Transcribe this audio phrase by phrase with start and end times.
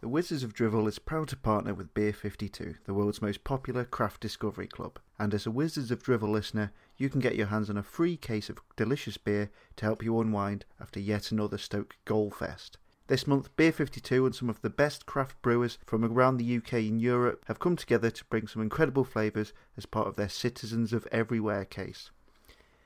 [0.00, 3.84] The Wizards of Drivel is proud to partner with Beer 52, the world's most popular
[3.84, 5.00] craft discovery club.
[5.18, 8.16] And as a Wizards of Drivel listener, you can get your hands on a free
[8.16, 12.78] case of delicious beer to help you unwind after yet another Stoke goal fest.
[13.08, 16.74] This month, Beer 52 and some of the best craft brewers from around the UK
[16.74, 20.92] and Europe have come together to bring some incredible flavours as part of their Citizens
[20.92, 22.12] of Everywhere case.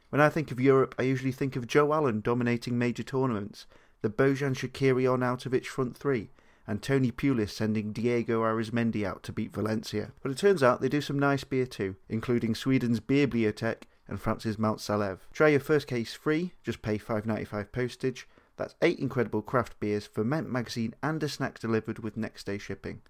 [0.09, 3.67] When I think of Europe, I usually think of Joe Allen dominating major tournaments,
[4.01, 6.31] the Bojan Shaqiri on out of its front three,
[6.67, 10.13] and Tony Pulis sending Diego Arismendi out to beat Valencia.
[10.23, 14.59] But it turns out they do some nice beer too, including Sweden's Beerbliotek and France's
[14.59, 15.19] Mount Salev.
[15.33, 18.29] Try your first case free, just pay $5.95 postage.
[18.57, 22.59] That's eight incredible craft beers, for Ferment magazine, and a snack delivered with next day
[22.59, 23.01] shipping.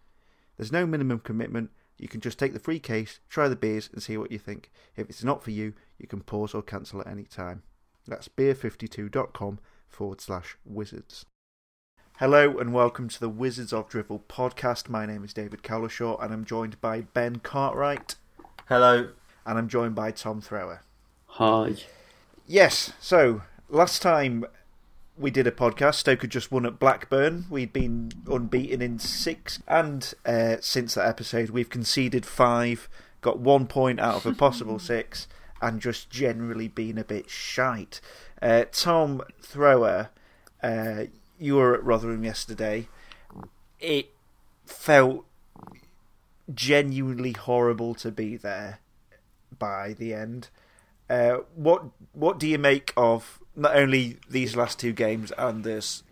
[0.57, 1.71] There's no minimum commitment.
[1.98, 4.71] You can just take the free case, try the beers, and see what you think.
[4.96, 7.62] If it's not for you, you can pause or cancel at any time.
[8.07, 11.27] That's beer52.com forward slash wizards.
[12.19, 14.89] Hello and welcome to the Wizards of Drivel podcast.
[14.89, 18.15] My name is David Cowlishaw and I'm joined by Ben Cartwright
[18.69, 19.09] Hello.
[19.45, 20.80] and I'm joined by Tom Thrower.
[21.27, 21.77] Hi.
[22.46, 24.45] Yes, so last time
[25.19, 27.46] we did a podcast, Stoke had just won at Blackburn.
[27.51, 32.88] We'd been unbeaten in six, and uh, since that episode, we've conceded five,
[33.21, 35.29] got one point out of a possible six,
[35.60, 38.01] and just generally been a bit shite.
[38.41, 40.09] Uh, Tom Thrower,
[40.63, 41.04] uh,
[41.43, 42.88] you were at Rotherham yesterday.
[43.80, 44.10] It
[44.65, 45.24] felt
[46.54, 48.79] genuinely horrible to be there
[49.59, 50.48] by the end.
[51.10, 56.04] Uh, what what do you make of not only these last two games and this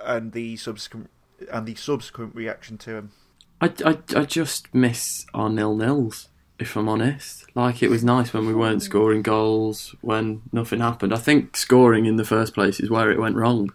[0.00, 1.10] and the subsequent
[1.50, 3.12] and the subsequent reaction to them?
[3.60, 6.28] I, I, I just miss our nil nils,
[6.58, 7.44] if I'm honest.
[7.54, 11.14] Like, it was nice when we weren't scoring goals, when nothing happened.
[11.14, 13.72] I think scoring in the first place is where it went wrong.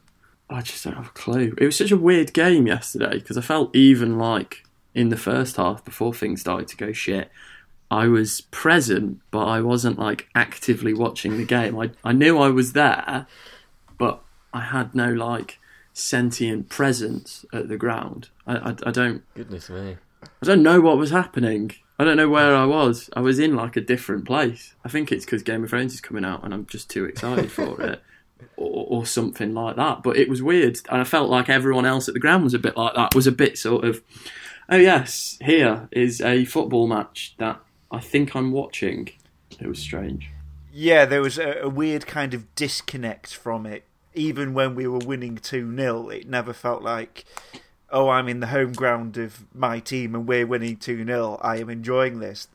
[0.49, 1.55] I just don't have a clue.
[1.57, 5.57] It was such a weird game yesterday because I felt even like in the first
[5.57, 7.29] half, before things started to go shit,
[7.91, 11.77] I was present, but I wasn't like actively watching the game.
[11.77, 13.27] I, I knew I was there,
[13.97, 14.21] but
[14.53, 15.59] I had no like
[15.93, 18.29] sentient presence at the ground.
[18.45, 19.97] I, I, I don't Goodness me.
[20.23, 21.71] I don't know what was happening.
[21.99, 23.09] I don't know where I was.
[23.13, 24.75] I was in like a different place.
[24.85, 27.51] I think it's because Game of Thrones is coming out and I'm just too excited
[27.51, 28.01] for it,
[28.55, 30.03] or, or something like that.
[30.03, 32.59] But it was weird, and I felt like everyone else at the ground was a
[32.59, 33.15] bit like that.
[33.15, 34.01] Was a bit sort of,
[34.69, 37.59] oh yes, here is a football match that
[37.91, 39.09] I think I'm watching.
[39.59, 40.29] It was strange.
[40.71, 43.83] Yeah, there was a, a weird kind of disconnect from it.
[44.13, 47.25] Even when we were winning 2 0, it never felt like,
[47.89, 51.39] oh, I'm in the home ground of my team and we're winning 2 0.
[51.41, 52.47] I am enjoying this.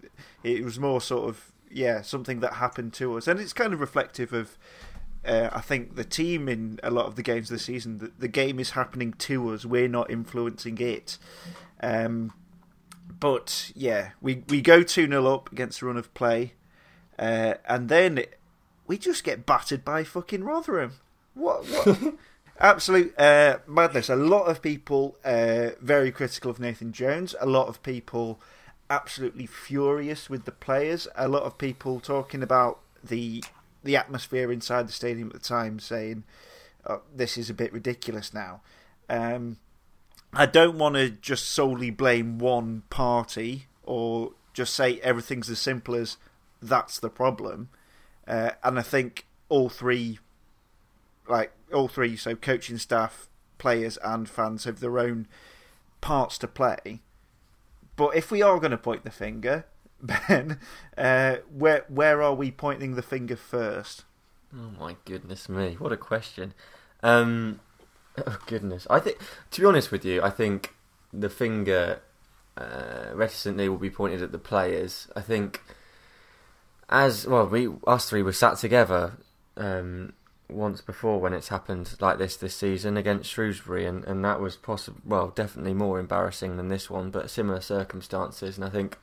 [0.44, 3.26] It was more sort of, yeah, something that happened to us.
[3.26, 4.56] And it's kind of reflective of,
[5.24, 7.98] uh, I think, the team in a lot of the games this season.
[7.98, 11.18] The, the game is happening to us, we're not influencing it.
[11.80, 12.32] Um,
[13.20, 16.54] but yeah, we, we go 2 0 up against a run of play.
[17.18, 18.38] Uh, and then it,
[18.86, 20.94] we just get battered by fucking Rotherham.
[21.34, 21.64] What?
[21.66, 22.14] what?
[22.58, 24.08] Absolute uh, madness.
[24.08, 27.34] A lot of people uh, very critical of Nathan Jones.
[27.40, 28.40] A lot of people
[28.90, 31.08] absolutely furious with the players.
[31.16, 33.42] A lot of people talking about the
[33.84, 36.24] the atmosphere inside the stadium at the time, saying
[36.86, 38.60] oh, this is a bit ridiculous now.
[39.08, 39.58] Um,
[40.32, 45.94] I don't want to just solely blame one party or just say everything's as simple
[45.94, 46.16] as
[46.60, 47.68] that's the problem.
[48.26, 50.18] Uh, and I think all three,
[51.28, 53.28] like all three, so coaching staff,
[53.58, 55.26] players, and fans have their own
[56.00, 57.00] parts to play.
[57.96, 59.66] But if we are going to point the finger,
[60.28, 60.58] Ben,
[60.98, 64.02] uh, where where are we pointing the finger first?
[64.54, 65.76] Oh my goodness me.
[65.78, 66.54] What a question.
[67.04, 67.60] Um,
[68.26, 68.86] oh goodness.
[68.90, 69.18] I think,
[69.52, 70.74] to be honest with you, I think
[71.12, 72.00] the finger
[72.56, 75.06] uh, reticently will be pointed at the players.
[75.14, 75.62] I think
[76.88, 79.18] as well, we us three were sat together
[79.56, 80.14] um,
[80.50, 84.56] once before when it's happened like this this season against Shrewsbury, and, and that was
[84.56, 85.00] possible.
[85.04, 88.56] Well, definitely more embarrassing than this one, but similar circumstances.
[88.56, 88.98] And I think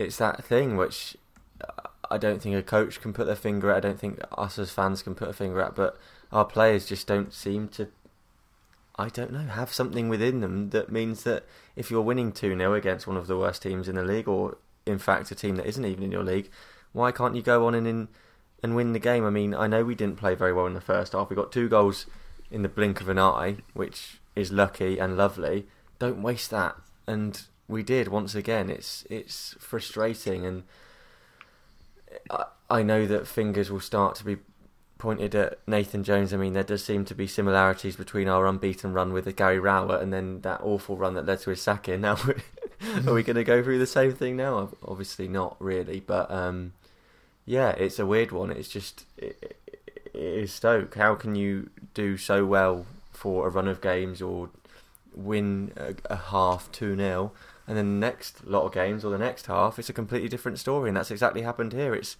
[0.00, 1.16] it's that thing which
[1.62, 3.76] uh, I don't think a coach can put their finger at.
[3.76, 5.98] I don't think us as fans can put a finger at, but
[6.32, 7.88] our players just don't seem to.
[8.96, 11.44] I don't know, have something within them that means that
[11.74, 14.58] if you're winning 2 0 against one of the worst teams in the league, or
[14.84, 16.50] in fact a team that isn't even in your league,
[16.92, 18.08] why can't you go on and in,
[18.62, 19.24] and win the game?
[19.24, 21.30] I mean, I know we didn't play very well in the first half.
[21.30, 22.06] We got two goals
[22.50, 25.66] in the blink of an eye, which is lucky and lovely.
[25.98, 26.76] Don't waste that.
[27.06, 28.68] And we did once again.
[28.68, 30.64] It's it's frustrating, and
[32.30, 34.36] I, I know that fingers will start to be
[34.98, 36.32] pointed at Nathan Jones.
[36.34, 40.02] I mean, there does seem to be similarities between our unbeaten run with Gary Rowett
[40.02, 42.02] and then that awful run that led to his sacking.
[42.82, 44.70] Now, are we going to go through the same thing now?
[44.82, 46.72] Obviously not really, but um,
[47.44, 48.50] yeah, it's a weird one.
[48.50, 50.94] It's just it, it is Stoke.
[50.94, 54.48] How can you do so well for a run of games or
[55.14, 57.32] win a, a half two 0
[57.66, 60.58] and then the next lot of games or the next half, it's a completely different
[60.58, 61.94] story, and that's exactly happened here.
[61.94, 62.16] It's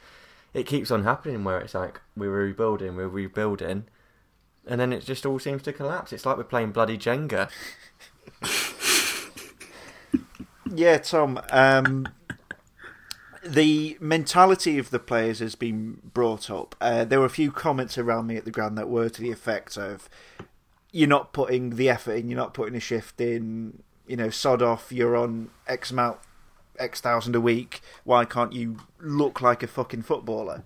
[0.52, 3.84] it keeps on happening where it's like we're rebuilding, we're rebuilding,
[4.66, 6.12] and then it just all seems to collapse.
[6.12, 7.50] It's like we're playing bloody Jenga.
[10.74, 11.40] yeah, Tom.
[11.50, 12.08] Um,
[13.44, 16.74] the mentality of the players has been brought up.
[16.80, 19.30] Uh, there were a few comments around me at the ground that were to the
[19.30, 20.08] effect of,
[20.92, 22.28] "You're not putting the effort in.
[22.28, 23.82] You're not putting a shift in.
[24.10, 24.90] You know, sod off.
[24.90, 26.18] You're on X amount
[26.78, 27.80] X thousand a week.
[28.04, 30.64] Why can't you look like a fucking footballer?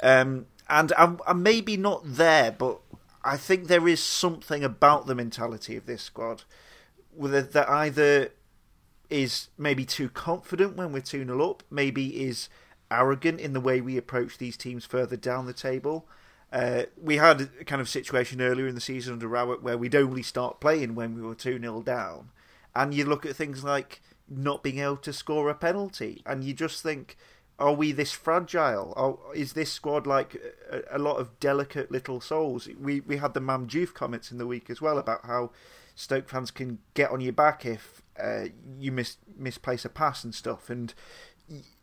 [0.00, 2.80] Um, and I'm, I'm maybe not there, but
[3.24, 6.44] I think there is something about the mentality of this squad
[7.16, 8.30] whether that either
[9.08, 12.48] is maybe too confident when we're 2 0 up, maybe is
[12.90, 16.06] arrogant in the way we approach these teams further down the table.
[16.52, 19.94] Uh, we had a kind of situation earlier in the season under Rowett where we'd
[19.94, 22.30] only start playing when we were 2 0 down.
[22.76, 26.52] And you look at things like not being able to score a penalty, and you
[26.52, 27.16] just think,
[27.58, 28.92] are we this fragile?
[28.96, 30.36] Or is this squad like
[30.70, 32.68] a, a, lot of delicate little souls?
[32.78, 35.52] We we had the Mam comments in the week as well about how
[35.94, 38.46] Stoke fans can get on your back if uh,
[38.78, 40.92] you mis- misplace a pass and stuff, and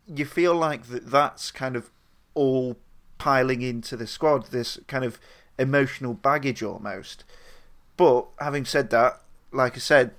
[0.06, 1.90] you feel like that that's kind of
[2.34, 2.76] all
[3.18, 4.46] piling into the squad.
[4.46, 5.18] This kind of
[5.58, 7.24] emotional baggage almost.
[7.96, 9.20] But having said that,
[9.50, 10.12] like I said,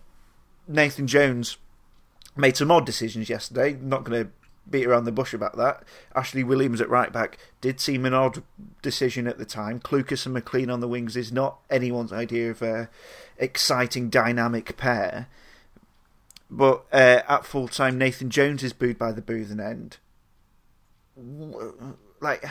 [0.68, 1.58] Nathan Jones
[2.36, 3.78] made some odd decisions yesterday.
[3.82, 4.32] Not going to
[4.70, 5.84] beat around the bush about that.
[6.16, 8.44] Ashley Williams at right back did seem an odd
[8.82, 9.80] decision at the time.
[9.80, 12.90] Clucas and McLean on the wings is not anyone's idea of a
[13.38, 15.28] exciting, dynamic pair.
[16.50, 19.98] But uh, at full time, Nathan Jones is booed by the Boothen end.
[22.22, 22.46] Like,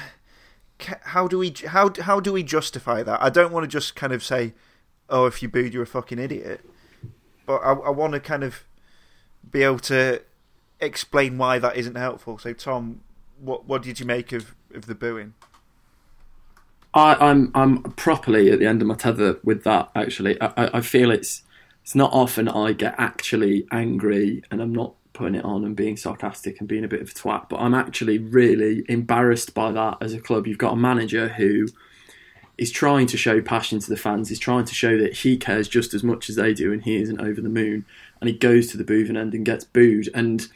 [0.80, 3.22] how do we how how do we justify that?
[3.22, 4.52] I don't want to just kind of say,
[5.08, 6.64] "Oh, if you booed, you're a fucking idiot."
[7.46, 8.64] But I, I want to kind of
[9.50, 10.22] be able to
[10.80, 12.38] explain why that isn't helpful.
[12.38, 13.00] So, Tom,
[13.40, 15.34] what what did you make of, of the booing?
[16.92, 19.90] I, I'm I'm properly at the end of my tether with that.
[19.94, 21.42] Actually, I, I feel it's
[21.82, 25.96] it's not often I get actually angry, and I'm not putting it on and being
[25.96, 29.98] sarcastic and being a bit of a twat, but I'm actually really embarrassed by that
[30.00, 30.46] as a club.
[30.46, 31.68] You've got a manager who
[32.56, 34.28] is trying to show passion to the fans.
[34.28, 36.96] He's trying to show that he cares just as much as they do, and he
[36.96, 37.84] isn't over the moon
[38.24, 40.08] and he goes to the Boothen end and gets booed.
[40.14, 40.48] And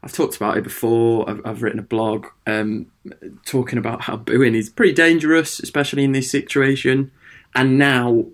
[0.00, 1.28] I've talked about it before.
[1.28, 2.86] I've, I've written a blog um,
[3.44, 7.10] talking about how booing is pretty dangerous, especially in this situation.
[7.56, 8.26] And now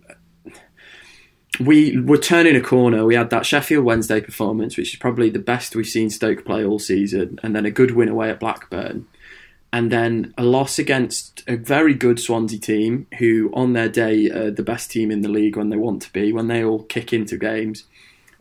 [1.59, 3.07] we were turning a corner.
[3.07, 6.63] We had that Sheffield Wednesday performance, which is probably the best we've seen Stoke play
[6.63, 9.07] all season, and then a good win away at Blackburn.
[9.73, 14.51] And then a loss against a very good Swansea team, who on their day are
[14.51, 17.13] the best team in the league when they want to be, when they all kick
[17.13, 17.85] into games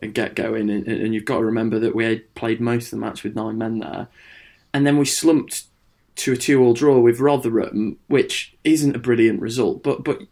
[0.02, 0.70] and get going.
[0.70, 3.58] And, and you've got to remember that we played most of the match with nine
[3.58, 4.10] men there.
[4.74, 5.64] And then we slumped
[6.18, 9.84] to a two-all draw with Rotherham, which isn't a brilliant result.
[9.84, 10.24] But but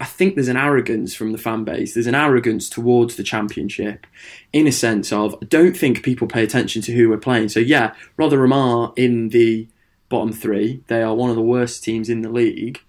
[0.00, 1.94] I think there's an arrogance from the fan base.
[1.94, 4.06] There's an arrogance towards the championship,
[4.52, 7.50] in a sense of I don't think people pay attention to who we're playing.
[7.50, 9.68] So yeah, Rotherham are in the
[10.08, 10.82] bottom three.
[10.86, 12.80] They are one of the worst teams in the league,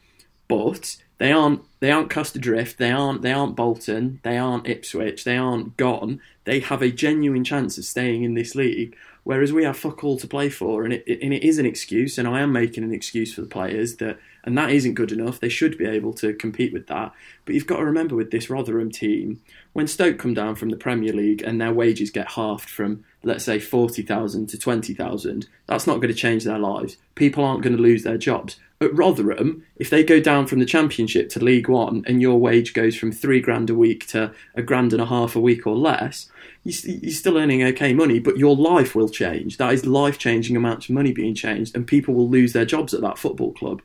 [0.48, 2.78] but they aren't they aren't cast adrift.
[2.78, 4.20] They aren't they aren't Bolton.
[4.24, 5.24] They aren't Ipswich.
[5.24, 6.22] They aren't gone.
[6.46, 8.96] They have a genuine chance of staying in this league.
[9.24, 12.18] Whereas we have fuck all to play for, and it, and it is an excuse.
[12.18, 15.42] And I am making an excuse for the players that, and that isn't good enough.
[15.42, 17.12] They should be able to compete with that.
[17.44, 19.42] But you've got to remember with this Rotherham team,
[19.74, 23.44] when Stoke come down from the Premier League and their wages get halved from let's
[23.44, 26.96] say 40,000 to 20,000, that's not going to change their lives.
[27.16, 28.58] People aren't going to lose their jobs.
[28.80, 32.74] At Rotherham, if they go down from the Championship to League One and your wage
[32.74, 35.76] goes from three grand a week to a grand and a half a week or
[35.76, 36.30] less,
[36.64, 39.58] you're still earning okay money, but your life will change.
[39.58, 42.94] That is life changing amounts of money being changed, and people will lose their jobs
[42.94, 43.82] at that football club.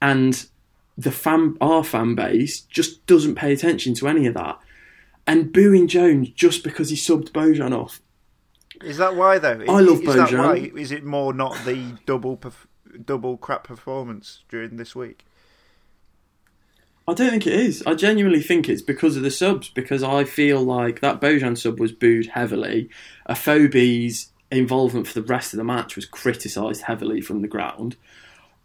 [0.00, 0.46] And
[0.96, 4.58] the fan, our fan base just doesn't pay attention to any of that.
[5.26, 8.00] And booing Jones just because he subbed Bojan off.
[8.82, 9.64] Is that why though?
[9.68, 10.76] I love is Bojan.
[10.76, 12.66] Is it more not the double perf-
[13.04, 15.24] double crap performance during this week?
[17.08, 17.84] I don't think it is.
[17.86, 21.78] I genuinely think it's because of the subs, because I feel like that Bojan sub
[21.78, 22.90] was booed heavily.
[23.26, 27.96] A Afobe's involvement for the rest of the match was criticised heavily from the ground.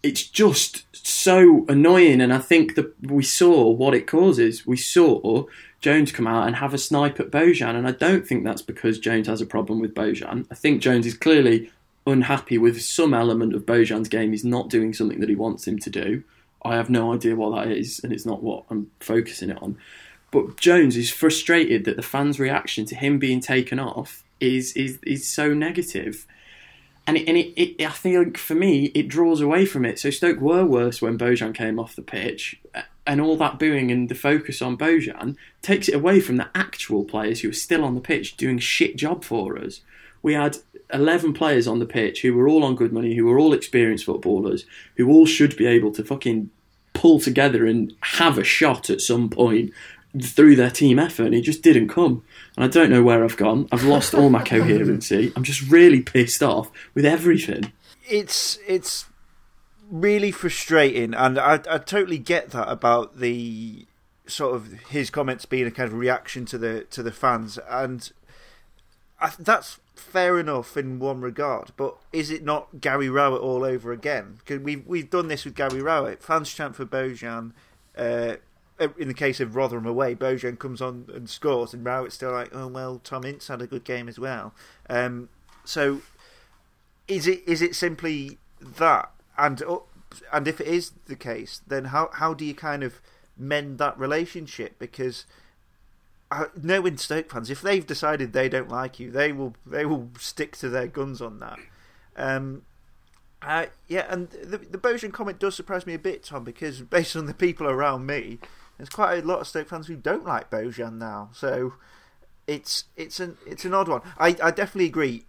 [0.03, 2.21] It's just so annoying.
[2.21, 4.65] And I think that we saw what it causes.
[4.65, 5.45] We saw
[5.81, 8.99] Jones come out and have a snipe at Bojan, and I don't think that's because
[8.99, 10.45] Jones has a problem with Bojan.
[10.51, 11.71] I think Jones is clearly
[12.05, 14.31] unhappy with some element of Bojan's game.
[14.31, 16.23] He's not doing something that he wants him to do.
[16.63, 19.77] I have no idea what that is, and it's not what I'm focusing it on.
[20.29, 24.99] But Jones is frustrated that the fans' reaction to him being taken off is is
[25.03, 26.27] is so negative.
[27.11, 29.99] And, it, and it, it, I think for me, it draws away from it.
[29.99, 32.61] So Stoke were worse when Bojan came off the pitch,
[33.05, 37.03] and all that booing and the focus on Bojan takes it away from the actual
[37.03, 39.81] players who are still on the pitch doing shit job for us.
[40.23, 40.59] We had
[40.93, 44.05] 11 players on the pitch who were all on good money, who were all experienced
[44.05, 44.65] footballers,
[44.95, 46.49] who all should be able to fucking
[46.93, 49.73] pull together and have a shot at some point
[50.19, 52.23] through their team effort, and it just didn't come.
[52.55, 53.67] And I don't know where I've gone.
[53.71, 55.31] I've lost all my coherency.
[55.35, 57.71] I'm just really pissed off with everything.
[58.09, 59.05] It's it's
[59.89, 63.85] really frustrating, and I I totally get that about the
[64.27, 68.11] sort of his comments being a kind of reaction to the to the fans, and
[69.19, 71.71] I, that's fair enough in one regard.
[71.77, 74.39] But is it not Gary Rowett all over again?
[74.39, 76.23] Because we've we've done this with Gary Rowett.
[76.23, 77.51] Fans chant for Bojan.
[77.97, 78.35] Uh,
[78.97, 82.49] in the case of Rotherham away, Bojan comes on and scores, and Rowett's still like,
[82.53, 84.53] oh well, Tom Ince had a good game as well.
[84.89, 85.29] Um,
[85.63, 86.01] so,
[87.07, 89.11] is it is it simply that?
[89.37, 89.79] And uh,
[90.31, 93.01] and if it is the case, then how how do you kind of
[93.37, 94.77] mend that relationship?
[94.79, 95.25] Because
[96.31, 100.09] uh, knowing Stoke fans, if they've decided they don't like you, they will they will
[100.19, 101.59] stick to their guns on that.
[102.15, 102.63] Um,
[103.41, 107.15] uh, yeah, and the the Bojan comment does surprise me a bit, Tom, because based
[107.15, 108.39] on the people around me,
[108.81, 111.29] there's quite a lot of Stoke fans who don't like Bojan now.
[111.33, 111.75] So
[112.47, 114.01] it's it's an it's an odd one.
[114.17, 115.25] I, I definitely agree.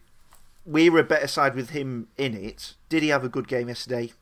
[0.65, 2.77] We were a better side with him in it.
[2.89, 4.13] Did he have a good game yesterday?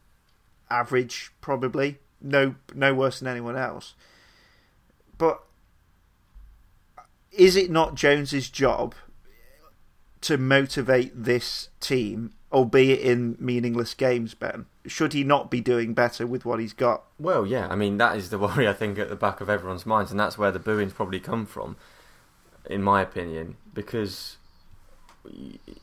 [0.69, 1.99] Average, probably.
[2.21, 3.95] No no worse than anyone else.
[5.17, 5.45] But
[7.31, 8.97] is it not Jones's job
[10.23, 14.67] to motivate this team albeit in meaningless games, Ben?
[14.87, 17.05] Should he not be doing better with what he's got?
[17.19, 17.69] Well, yeah.
[17.69, 20.19] I mean, that is the worry, I think, at the back of everyone's minds, and
[20.19, 21.77] that's where the booing's probably come from,
[22.67, 24.37] in my opinion, because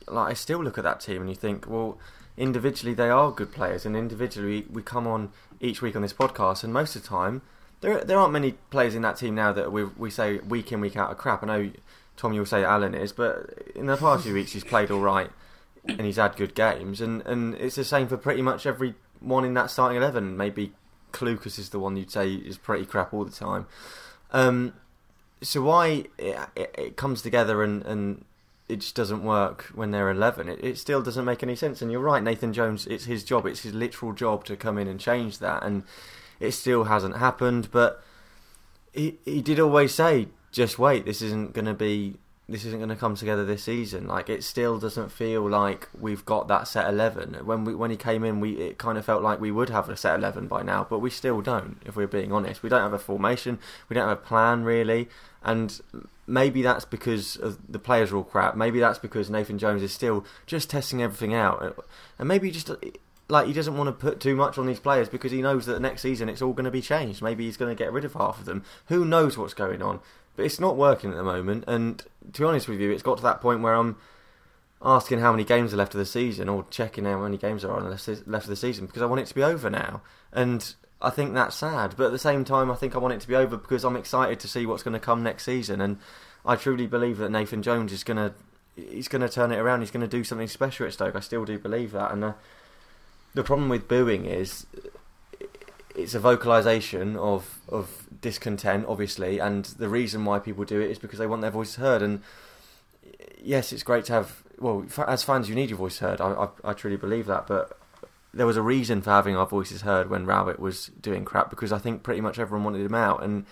[0.08, 1.98] like I still look at that team and you think, well,
[2.36, 6.64] individually they are good players, and individually we come on each week on this podcast,
[6.64, 7.42] and most of the time
[7.80, 10.80] there there aren't many players in that team now that we we say week in
[10.80, 11.42] week out are crap.
[11.42, 11.70] I know
[12.16, 15.30] Tom, you'll say Alan is, but in the past few weeks he's played all right
[15.88, 19.44] and he's had good games, and, and it's the same for pretty much every one
[19.44, 20.36] in that starting eleven.
[20.36, 20.72] Maybe
[21.12, 23.66] Clucas is the one you'd say is pretty crap all the time.
[24.30, 24.74] Um,
[25.42, 28.24] so why it, it, it, comes together and, and
[28.68, 31.90] it just doesn't work when they're 11 it, it still doesn't make any sense and
[31.90, 35.00] you're right Nathan Jones it's his job it's his literal job to come in and
[35.00, 35.84] change that and
[36.40, 38.02] it still hasn't happened but
[38.92, 42.16] he, he did always say just wait this isn't going to be
[42.48, 44.06] this isn't going to come together this season.
[44.06, 47.34] Like it still doesn't feel like we've got that set eleven.
[47.44, 49.88] When we when he came in, we it kind of felt like we would have
[49.88, 51.76] a set eleven by now, but we still don't.
[51.84, 53.58] If we're being honest, we don't have a formation.
[53.88, 55.08] We don't have a plan really,
[55.42, 55.78] and
[56.26, 57.38] maybe that's because
[57.68, 58.56] the players are all crap.
[58.56, 61.84] Maybe that's because Nathan Jones is still just testing everything out,
[62.18, 62.70] and maybe just.
[63.30, 65.82] Like he doesn't want to put too much on these players because he knows that
[65.82, 67.20] next season it's all going to be changed.
[67.20, 68.64] Maybe he's going to get rid of half of them.
[68.86, 70.00] Who knows what's going on?
[70.38, 71.98] But it's not working at the moment, and
[72.32, 73.96] to be honest with you, it's got to that point where I'm
[74.80, 77.72] asking how many games are left of the season or checking how many games are
[77.72, 80.00] on left of the season because I want it to be over now.
[80.32, 83.20] And I think that's sad, but at the same time, I think I want it
[83.22, 85.80] to be over because I'm excited to see what's going to come next season.
[85.80, 85.98] And
[86.46, 88.32] I truly believe that Nathan Jones is going to
[88.76, 89.80] he's going to turn it around.
[89.80, 91.16] He's going to do something special at Stoke.
[91.16, 92.12] I still do believe that.
[92.12, 92.32] And uh,
[93.34, 94.66] the problem with booing is
[95.98, 100.98] it's a vocalization of of discontent, obviously, and the reason why people do it is
[100.98, 102.02] because they want their voices heard.
[102.02, 102.22] And
[103.38, 104.42] yes, it's great to have.
[104.58, 106.20] Well, as fans, you need your voice heard.
[106.20, 107.78] I, I, I truly believe that, but
[108.34, 111.72] there was a reason for having our voices heard when Rowett was doing crap because
[111.72, 113.22] I think pretty much everyone wanted him out.
[113.22, 113.46] And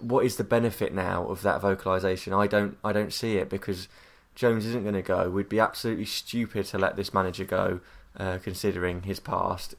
[0.00, 2.32] what is the benefit now of that vocalization?
[2.32, 3.88] I don't I don't see it because
[4.34, 5.30] Jones isn't going to go.
[5.30, 7.80] We'd be absolutely stupid to let this manager go,
[8.16, 9.74] uh, considering his past.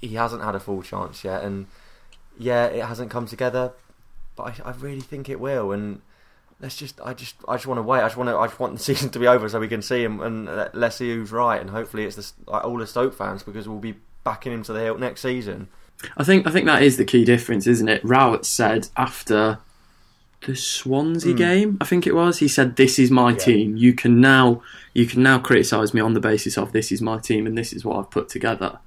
[0.00, 1.66] He hasn't had a full chance yet, and
[2.38, 3.72] yeah, it hasn't come together,
[4.34, 5.72] but I, I really think it will.
[5.72, 6.00] And
[6.60, 8.00] let's just, I just, I just want to wait.
[8.00, 9.82] I just want to, I just want the season to be over so we can
[9.82, 11.60] see him and let's see who's right.
[11.60, 14.80] And hopefully, it's the, all the Stoke fans because we'll be backing him to the
[14.80, 15.68] hilt next season.
[16.16, 18.02] I think, I think that is the key difference, isn't it?
[18.02, 19.58] Rowett said after
[20.46, 21.36] the Swansea mm.
[21.36, 22.38] game, I think it was.
[22.38, 23.38] He said, "This is my yeah.
[23.38, 23.76] team.
[23.76, 24.62] You can now,
[24.94, 27.74] you can now criticise me on the basis of this is my team and this
[27.74, 28.78] is what I've put together."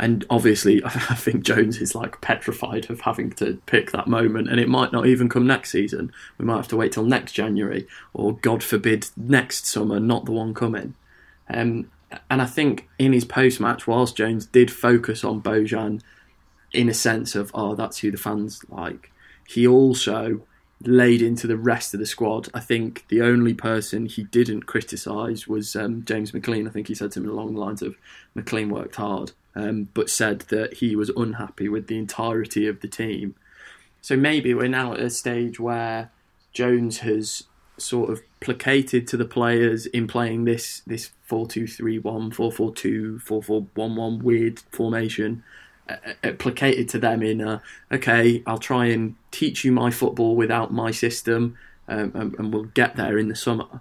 [0.00, 4.58] And obviously, I think Jones is like petrified of having to pick that moment, and
[4.58, 6.10] it might not even come next season.
[6.38, 10.32] We might have to wait till next January, or God forbid, next summer, not the
[10.32, 10.94] one coming.
[11.48, 11.90] Um,
[12.30, 16.00] and I think in his post match, whilst Jones did focus on Bojan
[16.72, 19.12] in a sense of, oh, that's who the fans like,
[19.46, 20.40] he also
[20.82, 22.48] laid into the rest of the squad.
[22.54, 26.66] I think the only person he didn't criticise was um, James McLean.
[26.66, 27.96] I think he said something along the lines of
[28.34, 32.88] McLean worked hard, um, but said that he was unhappy with the entirety of the
[32.88, 33.34] team.
[34.00, 36.10] So maybe we're now at a stage where
[36.52, 37.44] Jones has
[37.76, 42.02] sort of placated to the players in playing this this 4-2-3-1,
[42.34, 45.42] 4-4-2, 4-4-1-1 weird formation
[45.90, 50.72] uh, placated to them in, uh, okay, I'll try and teach you my football without
[50.72, 51.56] my system,
[51.88, 53.80] um, and, and, we'll get there in the summer.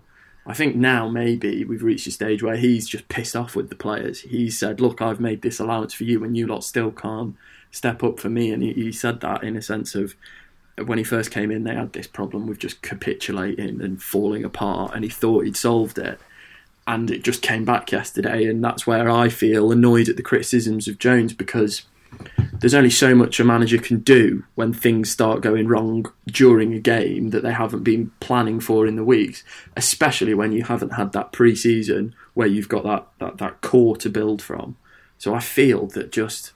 [0.49, 3.75] I think now maybe we've reached a stage where he's just pissed off with the
[3.75, 4.21] players.
[4.21, 7.35] He said, "Look, I've made this allowance for you, and you lot still can't
[7.69, 10.15] step up for me." And he, he said that in a sense of
[10.83, 14.95] when he first came in, they had this problem with just capitulating and falling apart,
[14.95, 16.19] and he thought he'd solved it
[16.89, 20.87] and it just came back yesterday, and that's where I feel annoyed at the criticisms
[20.87, 21.83] of Jones because
[22.59, 26.79] there's only so much a manager can do when things start going wrong during a
[26.79, 29.43] game that they haven't been planning for in the weeks,
[29.77, 34.09] especially when you haven't had that pre-season where you've got that, that, that core to
[34.09, 34.75] build from.
[35.17, 36.51] So I feel that just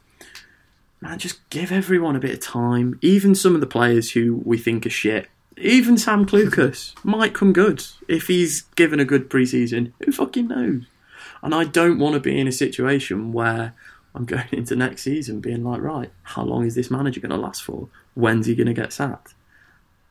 [1.04, 2.98] man, just give everyone a bit of time.
[3.02, 7.54] Even some of the players who we think are shit, even Sam Clucas might come
[7.54, 9.94] good if he's given a good pre-season.
[10.04, 10.84] Who fucking knows?
[11.42, 13.76] And I don't want to be in a situation where
[14.16, 17.38] I'm going into next season being like, right, how long is this manager going to
[17.38, 17.90] last for?
[18.14, 19.34] When's he going to get sacked?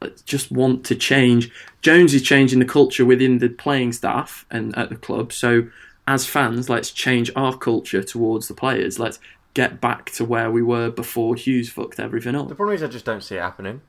[0.01, 1.51] I just want to change.
[1.81, 5.33] Jones is changing the culture within the playing staff and at the club.
[5.33, 5.69] So,
[6.09, 8.99] as fans, let's change our culture towards the players.
[8.99, 9.21] Let's
[9.55, 12.49] get back to where we were before Hughes fucked everything up.
[12.49, 13.83] The problem is, I just don't see it happening.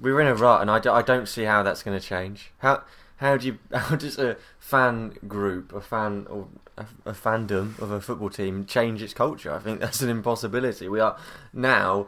[0.00, 2.50] We were in a rut, and I, I don't see how that's going to change.
[2.58, 2.82] How
[3.18, 8.00] how do you how does a fan group, a fan or a, fandom of a
[8.00, 9.52] football team change its culture?
[9.52, 10.88] I think that's an impossibility.
[10.88, 11.16] We are
[11.52, 12.06] now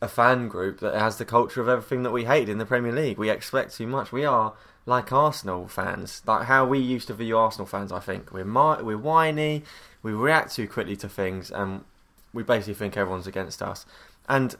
[0.00, 2.92] a fan group that has the culture of everything that we hate in the Premier
[2.92, 3.18] League.
[3.18, 4.12] We expect too much.
[4.12, 4.54] We are
[4.86, 7.92] like Arsenal fans, like how we used to view Arsenal fans.
[7.92, 8.44] I think we're
[8.82, 9.64] we're whiny,
[10.02, 11.84] we react too quickly to things, and
[12.32, 13.84] we basically think everyone's against us.
[14.28, 14.54] And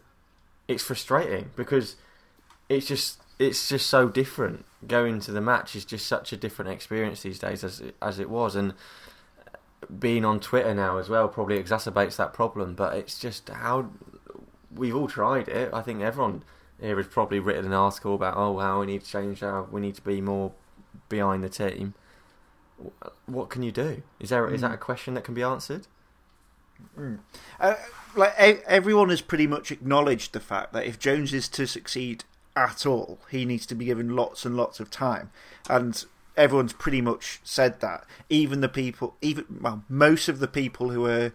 [0.66, 1.96] it's frustrating because
[2.68, 4.64] it's just it's just so different.
[4.86, 8.18] Going to the match is just such a different experience these days as it, as
[8.18, 8.74] it was, and
[9.98, 12.74] being on Twitter now as well probably exacerbates that problem.
[12.74, 13.90] But it's just how
[14.74, 15.72] we've all tried it.
[15.72, 16.42] I think everyone
[16.80, 19.80] here has probably written an article about oh how we need to change how we
[19.80, 20.52] need to be more
[21.08, 21.94] behind the team.
[23.26, 24.02] What can you do?
[24.20, 24.54] Is there mm.
[24.54, 24.80] is that a mm.
[24.80, 25.86] question that can be answered?
[26.96, 27.18] Mm.
[27.58, 27.74] Uh,
[28.14, 32.24] like everyone has pretty much acknowledged the fact that if Jones is to succeed
[32.58, 33.18] at all.
[33.30, 35.30] He needs to be given lots and lots of time.
[35.70, 36.04] And
[36.38, 38.06] everyone's pretty much said that.
[38.30, 41.32] Even the people, even well, most of the people who are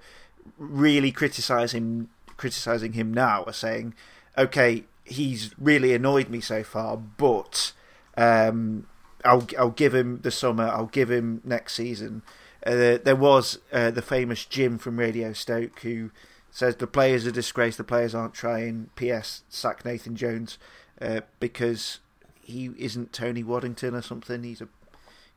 [0.57, 3.93] really criticizing criticizing him now are saying,
[4.37, 7.73] "Okay, he's really annoyed me so far, but
[8.17, 8.87] um,
[9.23, 10.65] I'll I'll give him the summer.
[10.65, 12.23] I'll give him next season."
[12.65, 16.11] Uh, there was uh, the famous Jim from Radio Stoke who
[16.49, 17.77] says the players are disgraced.
[17.77, 18.89] The players aren't trying.
[18.95, 19.43] P.S.
[19.49, 20.57] Sack Nathan Jones.
[21.01, 21.99] Uh, because
[22.41, 24.43] he isn't Tony Waddington or something.
[24.43, 24.69] He's a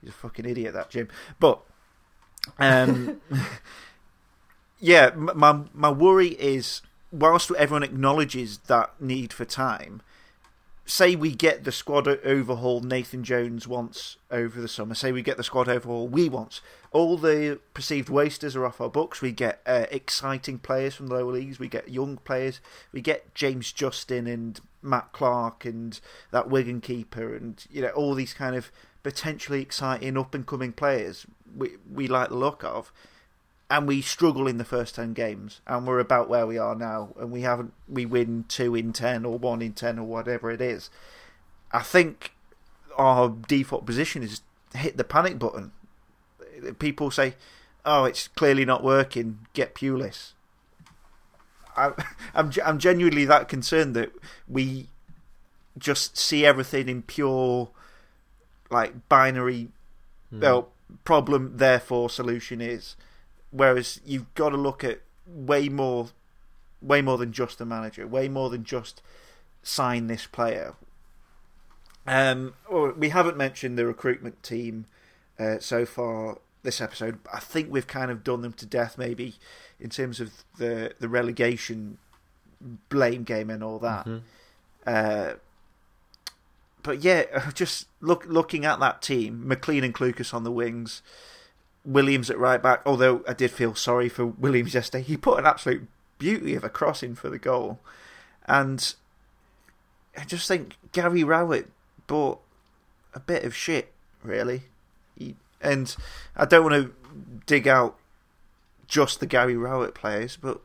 [0.00, 1.08] he's a fucking idiot, that Jim.
[1.38, 1.60] But
[2.58, 3.20] um,
[4.80, 6.82] yeah, my my worry is
[7.12, 10.02] whilst everyone acknowledges that need for time,
[10.84, 14.94] say we get the squad overhaul Nathan Jones wants over the summer.
[14.94, 16.60] Say we get the squad overhaul we want.
[16.92, 19.20] All the perceived wasters are off our books.
[19.20, 21.58] We get uh, exciting players from the lower leagues.
[21.58, 22.60] We get young players.
[22.92, 25.98] We get James Justin and Matt Clark and
[26.30, 28.70] that Wigan keeper, and you know all these kind of
[29.06, 32.92] potentially exciting up and coming players we we like the look of.
[33.70, 37.10] And we struggle in the first 10 games and we're about where we are now
[37.20, 40.60] and we haven't we win 2 in 10 or 1 in 10 or whatever it
[40.60, 40.90] is.
[41.70, 42.32] I think
[42.96, 44.40] our default position is
[44.74, 45.70] hit the panic button.
[46.80, 47.36] People say
[47.84, 49.46] oh it's clearly not working.
[49.52, 50.32] Get Pulis.
[51.76, 51.92] I,
[52.34, 54.10] I'm I'm genuinely that concerned that
[54.48, 54.88] we
[55.78, 57.70] just see everything in pure
[58.70, 59.68] like binary
[60.32, 60.40] mm.
[60.40, 60.68] well
[61.04, 62.96] problem therefore solution is
[63.56, 66.08] Whereas you've got to look at way more,
[66.82, 69.00] way more than just the manager, way more than just
[69.62, 70.74] sign this player.
[72.06, 74.86] Um, or we haven't mentioned the recruitment team
[75.38, 76.38] uh, so far.
[76.62, 77.18] this episode.
[77.32, 79.36] I think we've kind of done them to death, maybe
[79.80, 81.98] in terms of the the relegation
[82.88, 84.06] blame game and all that.
[84.06, 84.22] Mhm.
[84.86, 85.34] Uh,
[86.86, 91.02] but yeah, just look looking at that team, McLean and Clucas on the wings,
[91.84, 92.80] Williams at right back.
[92.86, 95.86] Although I did feel sorry for Williams yesterday, he put an absolute
[96.18, 97.80] beauty of a crossing for the goal,
[98.46, 98.94] and
[100.16, 101.68] I just think Gary Rowett
[102.06, 102.40] bought
[103.12, 104.62] a bit of shit, really.
[105.18, 105.94] He, and
[106.36, 106.94] I don't want to
[107.46, 107.96] dig out
[108.86, 110.60] just the Gary Rowett players, but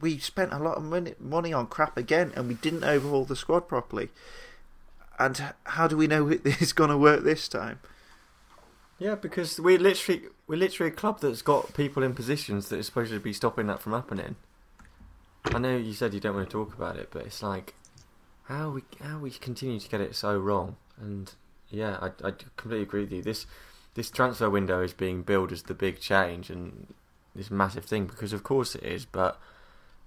[0.00, 3.34] we spent a lot of money, money on crap again, and we didn't overhaul the
[3.34, 4.10] squad properly.
[5.18, 7.80] And how do we know it is going to work this time?
[8.98, 12.82] Yeah, because we're literally we're literally a club that's got people in positions that are
[12.82, 14.36] supposed to be stopping that from happening.
[15.44, 17.74] I know you said you don't want to talk about it, but it's like
[18.44, 20.76] how we how we continue to get it so wrong.
[21.00, 21.32] And
[21.70, 23.22] yeah, I, I completely agree with you.
[23.22, 23.46] This
[23.94, 26.92] this transfer window is being billed as the big change and
[27.34, 29.04] this massive thing because of course it is.
[29.04, 29.40] But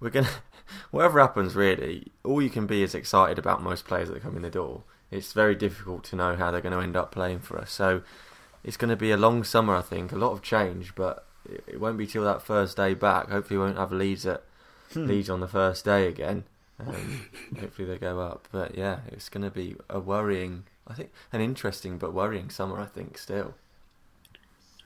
[0.02, 0.28] we're gonna
[0.92, 4.42] whatever happens really, all you can be is excited about most players that come in
[4.42, 4.84] the door.
[5.12, 7.72] It's very difficult to know how they're going to end up playing for us.
[7.72, 8.02] So
[8.64, 10.12] it's going to be a long summer, I think.
[10.12, 13.30] A lot of change, but it, it won't be till that first day back.
[13.30, 14.44] Hopefully, we won't have Leeds at
[14.94, 15.06] Hmm.
[15.08, 16.44] Leeds on the first day again.
[16.78, 17.22] Um,
[17.60, 18.48] hopefully, they go up.
[18.52, 22.78] But yeah, it's going to be a worrying, I think, an interesting but worrying summer.
[22.80, 23.54] I think still.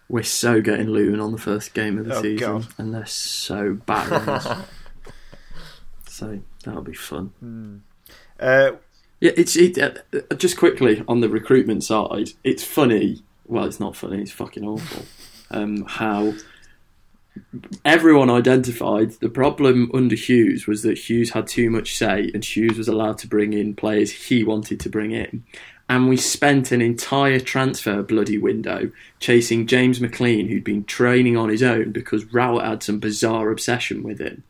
[0.07, 2.67] We're so getting Luton on the first game of the Oh, season, God.
[2.77, 4.47] and they're so battering us.
[6.07, 7.31] so that'll be fun.
[7.39, 7.77] Hmm.
[8.39, 8.71] Uh,
[9.19, 12.31] Yeah, it's it, uh, just quickly on the recruitment side.
[12.43, 13.23] It's funny.
[13.47, 14.21] Well, it's not funny.
[14.21, 15.05] It's fucking awful.
[15.51, 16.33] Um, how
[17.83, 22.77] everyone identified the problem under Hughes was that Hughes had too much say, and Hughes
[22.77, 25.43] was allowed to bring in players he wanted to bring in.
[25.87, 31.49] And we spent an entire transfer bloody window chasing James McLean, who'd been training on
[31.49, 34.43] his own because Rowett had some bizarre obsession with him.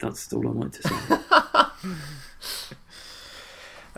[0.00, 1.88] That's all I wanted to say.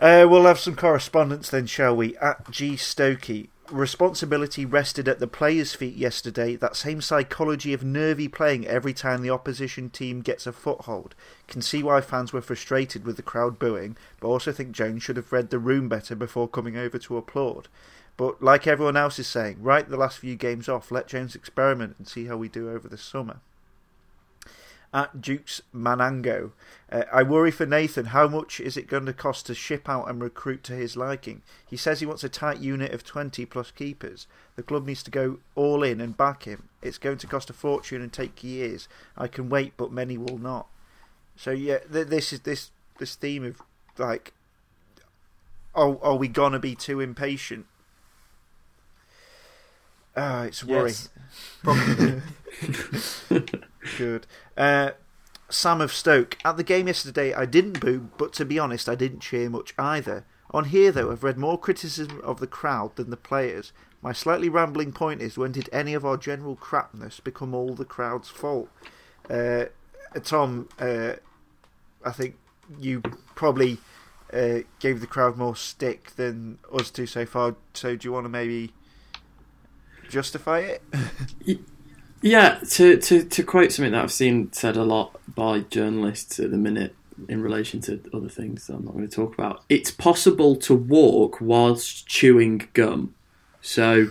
[0.01, 2.17] Uh, we'll have some correspondence then, shall we?
[2.17, 3.49] At G Stokey.
[3.69, 6.55] Responsibility rested at the players' feet yesterday.
[6.55, 11.13] That same psychology of nervy playing every time the opposition team gets a foothold.
[11.47, 15.17] Can see why fans were frustrated with the crowd booing, but also think Jones should
[15.17, 17.67] have read the room better before coming over to applaud.
[18.17, 21.97] But like everyone else is saying, write the last few games off, let Jones experiment
[21.99, 23.39] and see how we do over the summer
[24.93, 26.51] at Duke's Manango.
[26.91, 28.07] Uh, I worry for Nathan.
[28.07, 31.41] How much is it going to cost to ship out and recruit to his liking?
[31.65, 34.27] He says he wants a tight unit of 20 plus keepers.
[34.55, 36.67] The club needs to go all in and back him.
[36.81, 38.87] It's going to cost a fortune and take years.
[39.17, 40.67] I can wait, but many will not.
[41.37, 43.61] So yeah, th- this is this this theme of
[43.97, 44.33] like,
[45.73, 47.65] oh, are we gonna be too impatient?
[50.15, 50.89] Ah, it's worry.
[50.89, 51.09] Yes,
[51.63, 52.21] probably.
[53.97, 54.27] Good.
[54.57, 54.91] Uh,
[55.49, 56.37] Sam of Stoke.
[56.45, 59.73] At the game yesterday, I didn't boo, but to be honest, I didn't cheer much
[59.77, 60.25] either.
[60.51, 63.71] On here, though, I've read more criticism of the crowd than the players.
[64.01, 67.85] My slightly rambling point is when did any of our general crapness become all the
[67.85, 68.69] crowd's fault?
[69.29, 69.65] Uh,
[70.23, 71.13] Tom, uh,
[72.03, 72.35] I think
[72.79, 73.01] you
[73.35, 73.77] probably
[74.33, 78.25] uh, gave the crowd more stick than us two so far, so do you want
[78.25, 78.73] to maybe
[80.09, 80.81] justify it?
[82.21, 86.51] Yeah, to, to, to quote something that I've seen said a lot by journalists at
[86.51, 86.95] the minute
[87.27, 90.75] in relation to other things that I'm not going to talk about, it's possible to
[90.75, 93.15] walk whilst chewing gum.
[93.61, 94.07] So,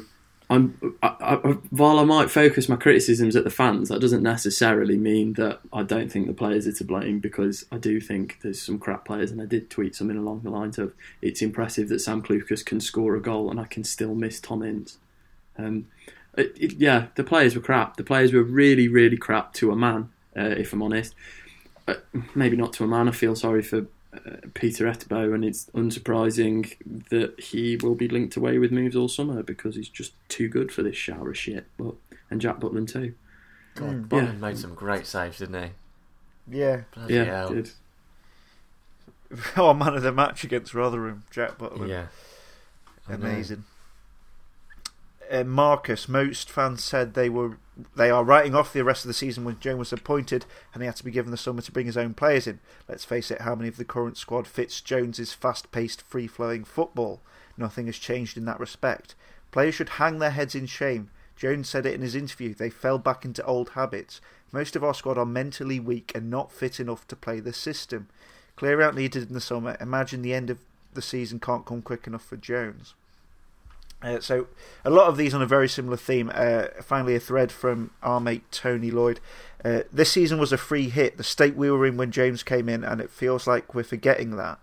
[0.51, 1.35] I'm I, I,
[1.71, 5.85] while I might focus my criticisms at the fans, that doesn't necessarily mean that I
[5.85, 9.31] don't think the players are to blame because I do think there's some crap players,
[9.31, 10.93] and I did tweet something along the lines of
[11.23, 14.65] it's impressive that Sam Clucas can score a goal and I can still miss Tom
[14.65, 14.99] Ince.
[15.57, 15.87] Um,
[16.37, 17.97] it, it, yeah, the players were crap.
[17.97, 21.15] The players were really, really crap to a man, uh, if I'm honest.
[21.89, 21.95] Uh,
[22.35, 23.09] maybe not to a man.
[23.09, 26.75] I feel sorry for uh, Peter Etebo, and it's unsurprising
[27.11, 30.71] that he will be linked away with moves all summer because he's just too good
[30.73, 31.67] for this shower of shit.
[31.79, 31.95] But
[32.31, 33.15] and Jack Butland too.
[33.75, 34.09] God, Mm.
[34.09, 34.49] Butland Yeah.
[34.49, 35.63] made some great saves, didn't
[36.49, 36.59] he?
[36.59, 36.83] Yeah.
[36.95, 37.49] Bloody yeah, hell.
[37.55, 37.71] did.
[39.57, 41.89] Oh, man of the match against Rotherham, Jack Butland.
[41.89, 42.07] Yeah.
[43.09, 43.65] Amazing.
[45.31, 47.59] Uh, Marcus, most fans said they were
[47.95, 50.87] they are writing off the rest of the season when Jones was appointed and he
[50.87, 52.59] had to be given the summer to bring his own players in.
[52.89, 57.23] Let's face it, how many of the current squad fits Jones's fast-paced, free-flowing football?
[57.57, 59.15] Nothing has changed in that respect.
[59.51, 61.11] Players should hang their heads in shame.
[61.37, 62.53] Jones said it in his interview.
[62.53, 64.21] They fell back into old habits.
[64.53, 68.09] Most of our squad are mentally weak and not fit enough to play the system.
[68.57, 69.77] Clear out needed in the summer.
[69.81, 70.59] Imagine the end of
[70.93, 72.95] the season can't come quick enough for Jones.
[74.03, 74.47] Uh, so
[74.85, 76.31] a lot of these on a very similar theme.
[76.35, 79.21] Uh, finally, a thread from our mate Tony Lloyd.
[79.65, 82.69] Uh, this season was a free hit, the state we were in when James came
[82.69, 84.59] in, and it feels like we're forgetting that.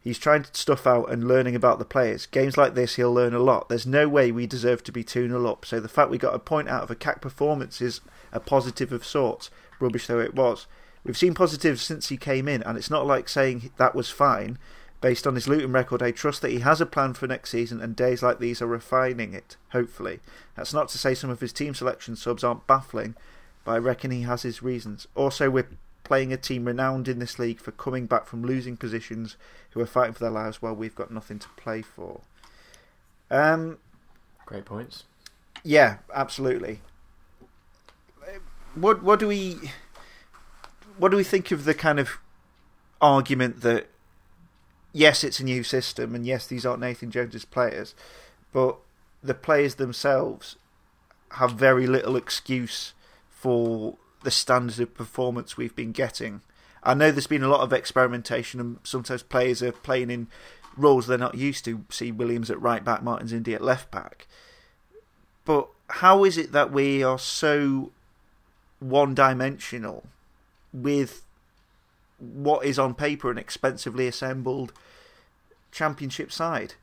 [0.00, 2.26] He's trying to stuff out and learning about the players.
[2.26, 3.68] Games like this, he'll learn a lot.
[3.68, 6.34] There's no way we deserve to be 2 0 up, so the fact we got
[6.34, 8.00] a point out of a CAC performance is
[8.32, 10.66] a positive of sorts, rubbish though it was.
[11.04, 14.58] We've seen positives since he came in, and it's not like saying that was fine.
[15.04, 17.78] Based on his Luton record, I trust that he has a plan for next season,
[17.82, 20.20] and days like these are refining it, hopefully.
[20.56, 23.14] That's not to say some of his team selection subs aren't baffling,
[23.66, 25.06] but I reckon he has his reasons.
[25.14, 25.68] Also, we're
[26.04, 29.36] playing a team renowned in this league for coming back from losing positions
[29.72, 32.22] who are fighting for their lives while we've got nothing to play for.
[33.30, 33.76] Um,
[34.46, 35.04] Great points.
[35.62, 36.80] Yeah, absolutely.
[38.74, 39.70] What what do we
[40.96, 42.16] what do we think of the kind of
[43.02, 43.88] argument that
[44.94, 47.94] yes, it's a new system, and yes, these aren't Nathan Jones's players,
[48.52, 48.78] but
[49.22, 50.56] the players themselves
[51.32, 52.94] have very little excuse
[53.28, 56.40] for the standard of performance we've been getting.
[56.82, 60.28] I know there's been a lot of experimentation, and sometimes players are playing in
[60.76, 61.84] roles they're not used to.
[61.90, 64.26] See Williams at right back, Martins Indi at left back.
[65.44, 67.90] But how is it that we are so
[68.78, 70.04] one dimensional
[70.72, 71.23] with
[72.18, 74.72] what is on paper an expensively assembled
[75.72, 76.74] championship side?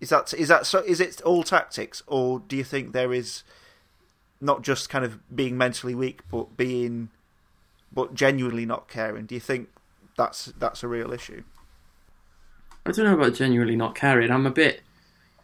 [0.00, 0.80] Is that is that so?
[0.80, 3.42] Is it all tactics, or do you think there is
[4.40, 7.10] not just kind of being mentally weak, but being,
[7.92, 9.26] but genuinely not caring?
[9.26, 9.68] Do you think
[10.16, 11.42] that's that's a real issue?
[12.86, 14.30] I don't know about genuinely not caring.
[14.30, 14.82] I'm a bit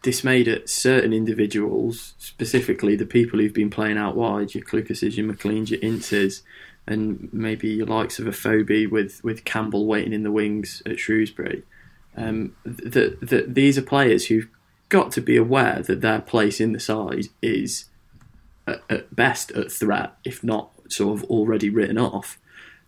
[0.03, 5.27] dismayed at certain individuals, specifically the people who've been playing out wide, your Clucases, your
[5.27, 6.43] McLeans, your Inces,
[6.87, 11.63] and maybe your likes of Afobe with, with Campbell waiting in the wings at Shrewsbury.
[12.17, 14.49] Um, that the, these are players who've
[14.89, 17.87] got to be aware that their place in the side is
[18.67, 22.39] at, at best at threat, if not sort of already written off,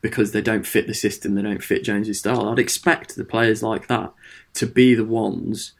[0.02, 2.48] because they don't fit the system, they don't fit Jones's style.
[2.48, 4.12] I'd expect the players like that
[4.54, 5.72] to be the ones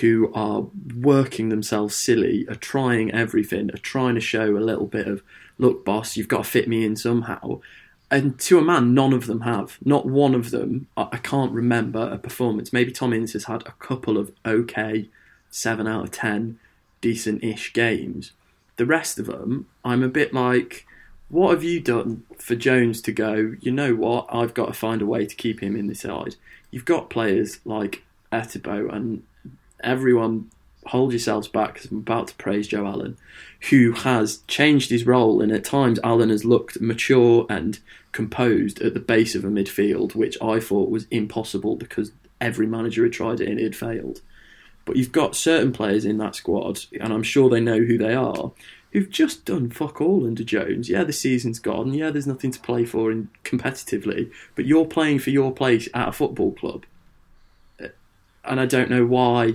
[0.00, 5.06] who are working themselves silly, are trying everything, are trying to show a little bit
[5.06, 5.22] of,
[5.62, 7.60] look, boss, you've got to fit me in somehow.
[8.10, 9.78] And to a man, none of them have.
[9.82, 10.88] Not one of them.
[10.98, 12.72] I can't remember a performance.
[12.72, 15.08] Maybe Tom Ince has had a couple of okay,
[15.50, 16.58] 7 out of 10,
[17.00, 18.32] decent ish games.
[18.76, 20.86] The rest of them, I'm a bit like,
[21.30, 25.00] what have you done for Jones to go, you know what, I've got to find
[25.00, 26.36] a way to keep him in the side?
[26.70, 29.22] You've got players like Etebo and
[29.82, 30.50] everyone
[30.86, 33.16] hold yourselves back because I'm about to praise Joe Allen,
[33.70, 37.78] who has changed his role, and at times Allen has looked mature and
[38.12, 43.04] composed at the base of a midfield, which I thought was impossible because every manager
[43.04, 44.20] had tried it and it had failed.
[44.84, 48.14] But you've got certain players in that squad, and I'm sure they know who they
[48.14, 48.50] are,
[48.92, 50.88] who've just done fuck all under Jones.
[50.88, 51.94] Yeah, the season's gone.
[51.94, 56.08] Yeah, there's nothing to play for in competitively, but you're playing for your place at
[56.08, 56.84] a football club.
[57.80, 57.88] Uh,
[58.44, 59.54] and I don't know why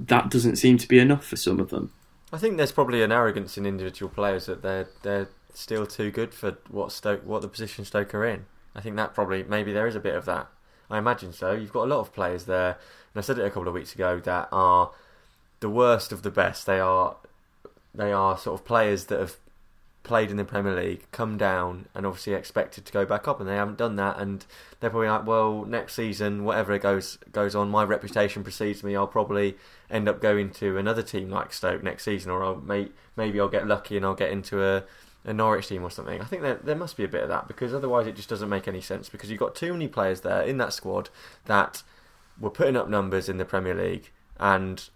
[0.00, 1.92] that doesn't seem to be enough for some of them.
[2.32, 6.32] I think there's probably an arrogance in individual players that they're they're still too good
[6.32, 8.46] for what Stoke what the position Stoke are in.
[8.74, 10.48] I think that probably maybe there is a bit of that.
[10.90, 11.52] I imagine so.
[11.52, 12.78] You've got a lot of players there,
[13.14, 14.90] and I said it a couple of weeks ago that are
[15.60, 16.66] the worst of the best.
[16.66, 17.16] They are
[17.94, 19.36] they are sort of players that have
[20.02, 23.48] played in the Premier League, come down, and obviously expected to go back up, and
[23.48, 24.18] they haven't done that.
[24.18, 24.44] And
[24.80, 28.96] they're probably like, well, next season, whatever it goes goes on, my reputation precedes me.
[28.96, 29.56] I'll probably
[29.90, 33.48] end up going to another team like Stoke next season, or I'll may, maybe I'll
[33.48, 34.84] get lucky and I'll get into a,
[35.24, 36.20] a Norwich team or something.
[36.20, 38.48] I think there there must be a bit of that because otherwise it just doesn't
[38.48, 39.08] make any sense.
[39.08, 41.10] Because you've got too many players there in that squad
[41.44, 41.82] that
[42.40, 44.10] were putting up numbers in the Premier League
[44.40, 44.88] and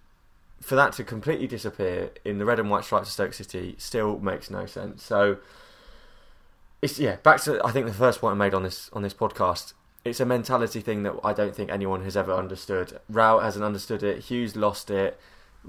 [0.61, 4.19] for that to completely disappear in the red and white stripes of Stoke City still
[4.19, 5.03] makes no sense.
[5.03, 5.39] So
[6.83, 9.15] it's yeah, back to I think the first point I made on this on this
[9.15, 9.73] podcast.
[10.05, 13.01] It's a mentality thing that I don't think anyone has ever understood.
[13.09, 14.25] Rowett hasn't understood it.
[14.25, 15.19] Hughes lost it.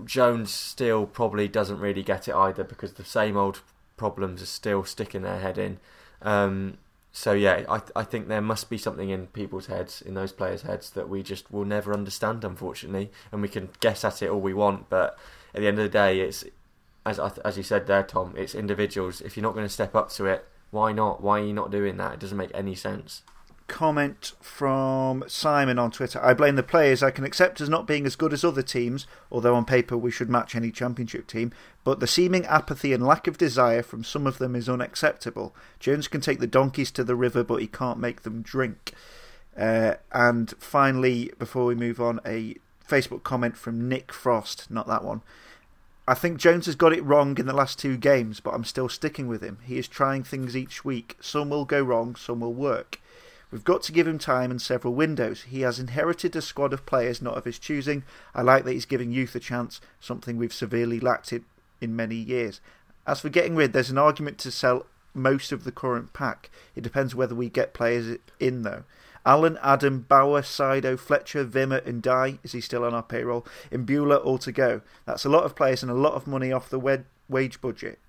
[0.05, 3.61] Jones still probably doesn't really get it either because the same old
[3.97, 5.79] problems are still sticking their head in.
[6.21, 6.77] Um,
[7.17, 10.61] so yeah, I I think there must be something in people's heads, in those players'
[10.61, 13.09] heads, that we just will never understand, unfortunately.
[13.31, 15.17] And we can guess at it all we want, but
[15.55, 16.45] at the end of the day, it's
[17.07, 18.35] as as you said there, Tom.
[18.37, 19.21] It's individuals.
[19.21, 21.23] If you're not going to step up to it, why not?
[21.23, 22.13] Why are you not doing that?
[22.13, 23.23] It doesn't make any sense
[23.67, 26.23] comment from Simon on Twitter.
[26.23, 27.03] I blame the players.
[27.03, 30.11] I can accept as not being as good as other teams, although on paper we
[30.11, 31.51] should match any championship team,
[31.83, 35.55] but the seeming apathy and lack of desire from some of them is unacceptable.
[35.79, 38.93] Jones can take the donkeys to the river, but he can't make them drink.
[39.57, 42.55] Uh, and finally, before we move on, a
[42.87, 45.21] Facebook comment from Nick Frost, not that one.
[46.07, 48.87] I think Jones has got it wrong in the last two games, but I'm still
[48.87, 49.57] sticking with him.
[49.65, 51.17] He is trying things each week.
[51.19, 53.01] Some will go wrong, some will work.
[53.51, 55.43] We've got to give him time and several windows.
[55.43, 58.03] He has inherited a squad of players not of his choosing.
[58.35, 62.59] I like that he's giving youth a chance, something we've severely lacked in many years.
[63.05, 66.49] As for getting rid, there's an argument to sell most of the current pack.
[66.75, 68.83] It depends whether we get players in, though.
[69.25, 72.39] Allen, Adam, Bauer, Saido, Fletcher, Wimmer, and Dye.
[72.43, 73.45] Is he still on our payroll?
[73.71, 74.81] Imbula all to go.
[75.05, 77.99] That's a lot of players and a lot of money off the wage budget.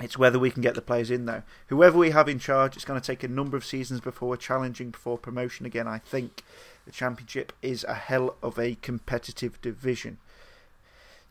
[0.00, 1.42] It's whether we can get the players in, though.
[1.68, 4.36] Whoever we have in charge, it's going to take a number of seasons before we're
[4.36, 6.42] challenging for promotion again, I think.
[6.84, 10.18] The Championship is a hell of a competitive division.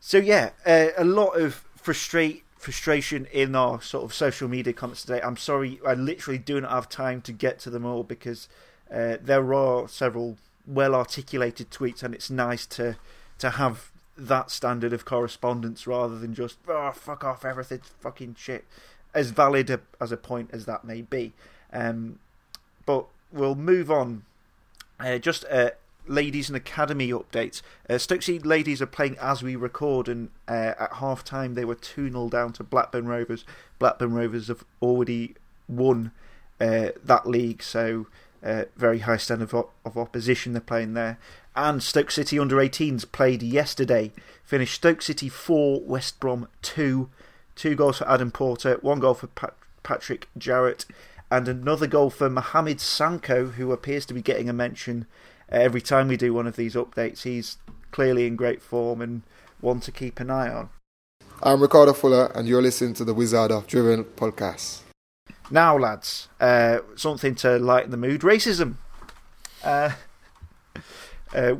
[0.00, 5.02] So, yeah, uh, a lot of frustrate, frustration in our sort of social media comments
[5.02, 5.20] today.
[5.20, 8.48] I'm sorry, I literally do not have time to get to them all because
[8.90, 12.96] uh, there are several well articulated tweets, and it's nice to,
[13.38, 18.64] to have that standard of correspondence rather than just oh fuck off everything's fucking shit
[19.14, 21.32] as valid a, as a point as that may be.
[21.72, 22.18] Um,
[22.84, 24.24] but we'll move on.
[24.98, 25.70] Uh, just uh,
[26.06, 27.62] ladies and academy updates.
[27.88, 31.64] Uh, Stoke City ladies are playing as we record and uh, at half time they
[31.64, 33.44] were 2-0 down to Blackburn Rovers.
[33.78, 35.34] Blackburn Rovers have already
[35.68, 36.12] won
[36.60, 38.06] uh, that league so
[38.42, 41.18] uh, very high standard of, of opposition they're playing there
[41.56, 44.12] and Stoke City under 18s played yesterday.
[44.44, 47.08] Finished Stoke City 4, West Brom 2.
[47.54, 50.86] Two goals for Adam Porter, one goal for Pat Patrick Jarrett,
[51.30, 55.06] and another goal for Mohamed Sankoh, who appears to be getting a mention
[55.48, 57.22] every time we do one of these updates.
[57.22, 57.58] He's
[57.92, 59.22] clearly in great form and
[59.60, 60.70] one to keep an eye on.
[61.42, 64.80] I'm Ricardo Fuller, and you're listening to the Wizard of Drivel podcast.
[65.50, 68.76] Now, lads, uh, something to lighten the mood racism.
[69.62, 69.90] Uh,
[71.34, 71.56] uh,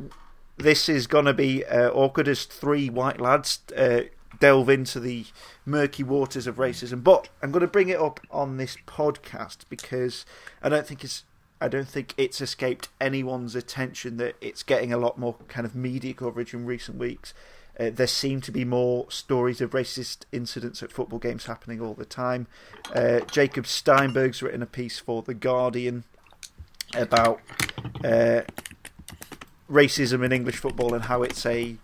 [0.57, 4.01] this is going to be uh, awkward as three white lads uh,
[4.39, 5.25] delve into the
[5.65, 7.03] murky waters of racism.
[7.03, 10.25] But I'm going to bring it up on this podcast because
[10.61, 11.23] I don't think it's.
[11.61, 15.73] I don't think it's escaped anyone's attention that it's getting a lot more kind of
[15.73, 17.33] media coverage in recent weeks.
[17.79, 21.93] Uh, there seem to be more stories of racist incidents at football games happening all
[21.93, 22.47] the time.
[22.93, 26.03] Uh, Jacob Steinberg's written a piece for The Guardian
[26.93, 27.39] about
[28.03, 28.41] uh,
[29.69, 31.77] racism in English football and how it's a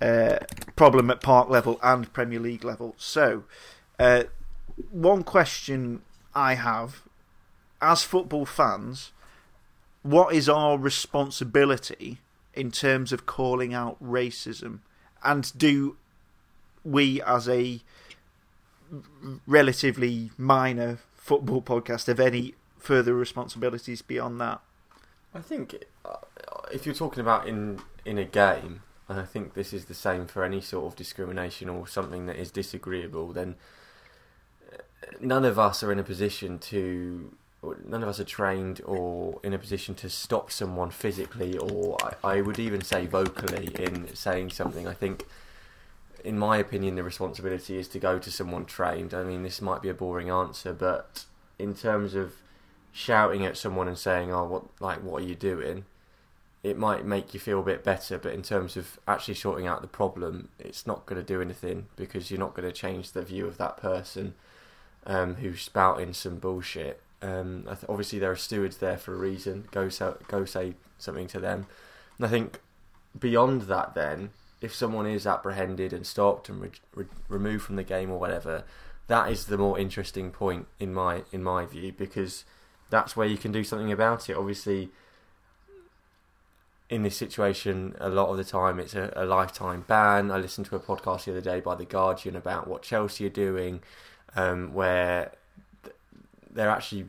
[0.00, 0.38] uh,
[0.76, 2.94] problem at park level and Premier League level.
[2.98, 3.44] So,
[3.98, 4.24] uh,
[4.90, 6.02] one question
[6.34, 7.02] I have
[7.80, 9.12] as football fans,
[10.02, 12.18] what is our responsibility
[12.54, 14.80] in terms of calling out racism?
[15.22, 15.96] And do
[16.84, 17.80] we, as a
[19.46, 24.60] relatively minor football podcast, have any further responsibilities beyond that?
[25.34, 25.74] I think
[26.72, 30.26] if you're talking about in in a game, and I think this is the same
[30.26, 33.54] for any sort of discrimination or something that is disagreeable, then
[34.72, 34.76] uh,
[35.20, 37.34] none of us are in a position to.
[37.86, 42.34] None of us are trained or in a position to stop someone physically, or I,
[42.34, 44.86] I would even say vocally, in saying something.
[44.86, 45.24] I think,
[46.22, 49.14] in my opinion, the responsibility is to go to someone trained.
[49.14, 51.24] I mean, this might be a boring answer, but
[51.58, 52.34] in terms of
[52.92, 55.86] shouting at someone and saying, "Oh, what like what are you doing?"
[56.64, 59.82] It might make you feel a bit better, but in terms of actually sorting out
[59.82, 63.22] the problem, it's not going to do anything because you're not going to change the
[63.22, 64.34] view of that person
[65.06, 67.02] um, who's spouting some bullshit.
[67.20, 69.68] Um, th- obviously, there are stewards there for a reason.
[69.72, 71.66] Go so- go say something to them.
[72.16, 72.60] And I think
[73.18, 74.30] beyond that, then,
[74.62, 78.64] if someone is apprehended and stopped and re- re- removed from the game or whatever,
[79.08, 82.44] that is the more interesting point in my in my view because
[82.88, 84.36] that's where you can do something about it.
[84.36, 84.90] Obviously,
[86.94, 90.30] in this situation, a lot of the time it's a, a, lifetime ban.
[90.30, 93.30] I listened to a podcast the other day by The Guardian about what Chelsea are
[93.30, 93.82] doing,
[94.36, 95.32] um, where
[96.48, 97.06] they're actually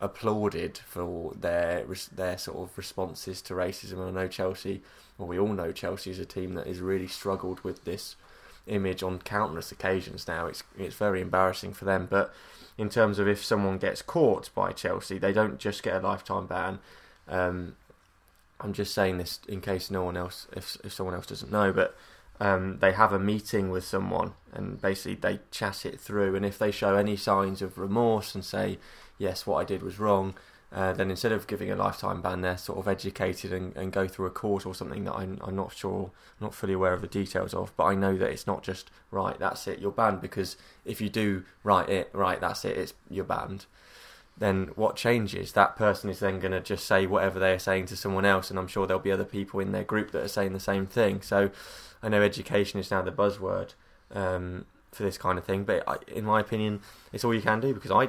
[0.00, 4.06] applauded for their their sort of responses to racism.
[4.06, 4.80] I know Chelsea,
[5.18, 8.14] well, we all know Chelsea is a team that has really struggled with this
[8.68, 10.46] image on countless occasions now.
[10.46, 12.32] It's it's very embarrassing for them, but
[12.78, 16.46] in terms of if someone gets caught by Chelsea, they don't just get a lifetime
[16.46, 16.78] ban.
[17.26, 17.74] Um,
[18.60, 21.72] I'm just saying this in case no one else, if if someone else doesn't know,
[21.72, 21.96] but
[22.40, 26.34] um, they have a meeting with someone and basically they chat it through.
[26.34, 28.78] And if they show any signs of remorse and say,
[29.18, 30.34] "Yes, what I did was wrong,"
[30.72, 34.06] uh, then instead of giving a lifetime ban, they're sort of educated and, and go
[34.06, 37.08] through a course or something that I'm, I'm not sure, not fully aware of the
[37.08, 37.72] details of.
[37.76, 39.38] But I know that it's not just right.
[39.38, 39.80] That's it.
[39.80, 42.76] You're banned because if you do right it right, that's it.
[42.76, 43.66] It's you're banned.
[44.40, 45.52] Then what changes?
[45.52, 48.50] That person is then going to just say whatever they are saying to someone else,
[48.50, 50.86] and I'm sure there'll be other people in their group that are saying the same
[50.86, 51.20] thing.
[51.20, 51.50] So
[52.02, 53.74] I know education is now the buzzword
[54.12, 56.80] um, for this kind of thing, but I, in my opinion,
[57.12, 58.08] it's all you can do because I.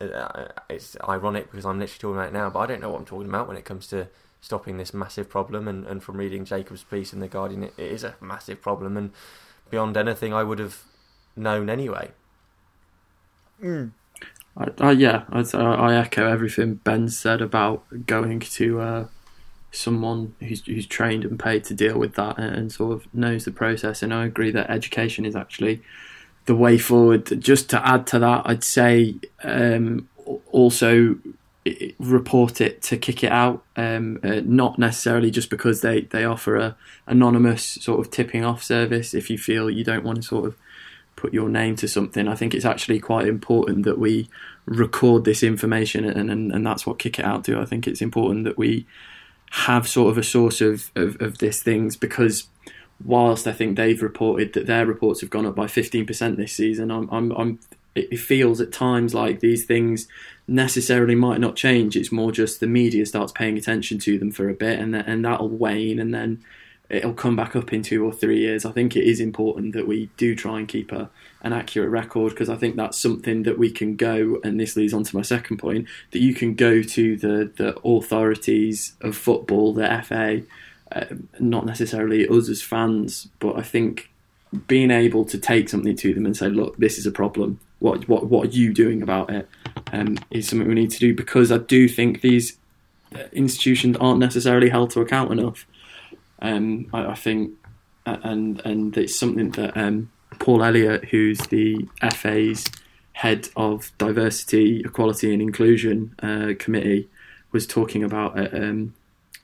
[0.00, 3.00] Uh, it's ironic because I'm literally talking about it now, but I don't know what
[3.00, 4.06] I'm talking about when it comes to
[4.40, 5.66] stopping this massive problem.
[5.66, 8.96] And, and from reading Jacob's piece in the Guardian, it, it is a massive problem,
[8.96, 9.10] and
[9.70, 10.84] beyond anything I would have
[11.34, 12.12] known anyway.
[13.60, 13.90] Mm.
[14.58, 19.06] I, I, yeah, I, I echo everything Ben said about going to uh,
[19.70, 23.44] someone who's who's trained and paid to deal with that and, and, sort of knows
[23.44, 24.02] the process.
[24.02, 25.82] And I agree that education is actually
[26.46, 27.40] the way forward.
[27.40, 30.08] Just to add to that, I'd say um,
[30.50, 31.16] also
[31.98, 36.56] report it to kick it out, um, uh, not necessarily just because they, they offer
[36.56, 39.14] a anonymous sort of tipping off service.
[39.14, 40.56] If you feel you don't want to sort of
[41.18, 42.28] put your name to something.
[42.28, 44.30] I think it's actually quite important that we
[44.66, 47.60] record this information, and, and, and that's what Kick It Out do.
[47.60, 48.86] I think it's important that we
[49.50, 52.48] have sort of a source of, of, of these things because
[53.04, 56.90] whilst I think they've reported that their reports have gone up by 15% this season,
[56.90, 57.60] I'm, I'm, I'm,
[57.94, 60.06] it feels at times like these things
[60.46, 61.96] necessarily might not change.
[61.96, 65.24] It's more just the media starts paying attention to them for a bit and, and
[65.24, 66.44] that'll wane and then
[66.90, 68.64] it'll come back up in two or three years.
[68.64, 71.10] I think it is important that we do try and keep a,
[71.42, 74.94] an accurate record because I think that's something that we can go, and this leads
[74.94, 79.74] on to my second point, that you can go to the, the authorities of football,
[79.74, 80.42] the FA,
[80.92, 84.10] uh, not necessarily us as fans, but I think
[84.66, 87.60] being able to take something to them and say, look, this is a problem.
[87.80, 89.48] What what what are you doing about it?
[89.92, 92.56] Um, is something we need to do because I do think these
[93.14, 95.66] uh, institutions aren't necessarily held to account enough.
[96.40, 97.52] Um, I, I, think,
[98.06, 102.64] and and it's something that um, Paul Elliott, who's the FA's
[103.12, 107.08] head of diversity, equality, and inclusion uh, committee,
[107.50, 108.94] was talking about at um,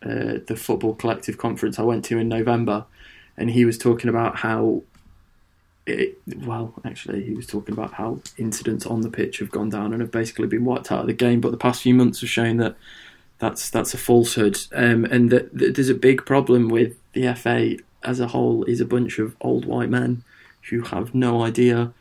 [0.03, 2.84] uh, the football collective conference I went to in November,
[3.36, 4.82] and he was talking about how.
[5.86, 9.92] It, well, actually, he was talking about how incidents on the pitch have gone down
[9.92, 11.42] and have basically been wiped out of the game.
[11.42, 12.76] But the past few months have shown that
[13.39, 17.76] that's that's a falsehood, um, and that, that, there's a big problem with the FA
[18.03, 20.22] as a whole is a bunch of old white men
[20.70, 21.93] who have no idea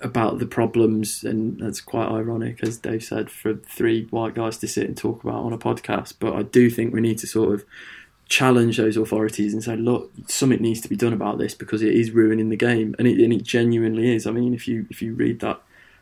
[0.00, 4.68] about the problems, and that's quite ironic, as Dave said, for three white guys to
[4.68, 6.14] sit and talk about on a podcast.
[6.18, 7.64] But I do think we need to sort of
[8.28, 11.94] challenge those authorities and say, look, something needs to be done about this because it
[11.94, 14.26] is ruining the game, and it, and it genuinely is.
[14.26, 15.60] I mean, if you if you read that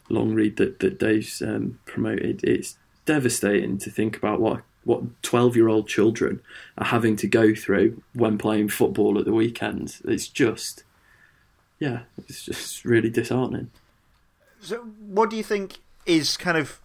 [0.08, 5.56] long read that that Dave's um, promoted, it's devastating to think about what what 12
[5.56, 6.40] year old children
[6.78, 9.96] are having to go through when playing football at the weekend.
[10.04, 10.84] It's just,
[11.78, 13.70] yeah, it's just really disheartening.
[14.60, 16.80] So, what do you think is kind of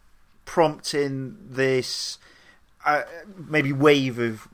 [0.45, 2.17] prompting this
[2.85, 3.03] uh,
[3.47, 4.47] maybe wave of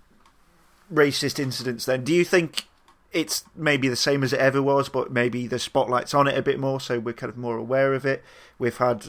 [0.94, 2.04] racist incidents then?
[2.04, 2.66] Do you think
[3.12, 6.42] it's maybe the same as it ever was, but maybe the spotlight's on it a
[6.42, 8.24] bit more, so we're kind of more aware of it?
[8.60, 9.08] We've had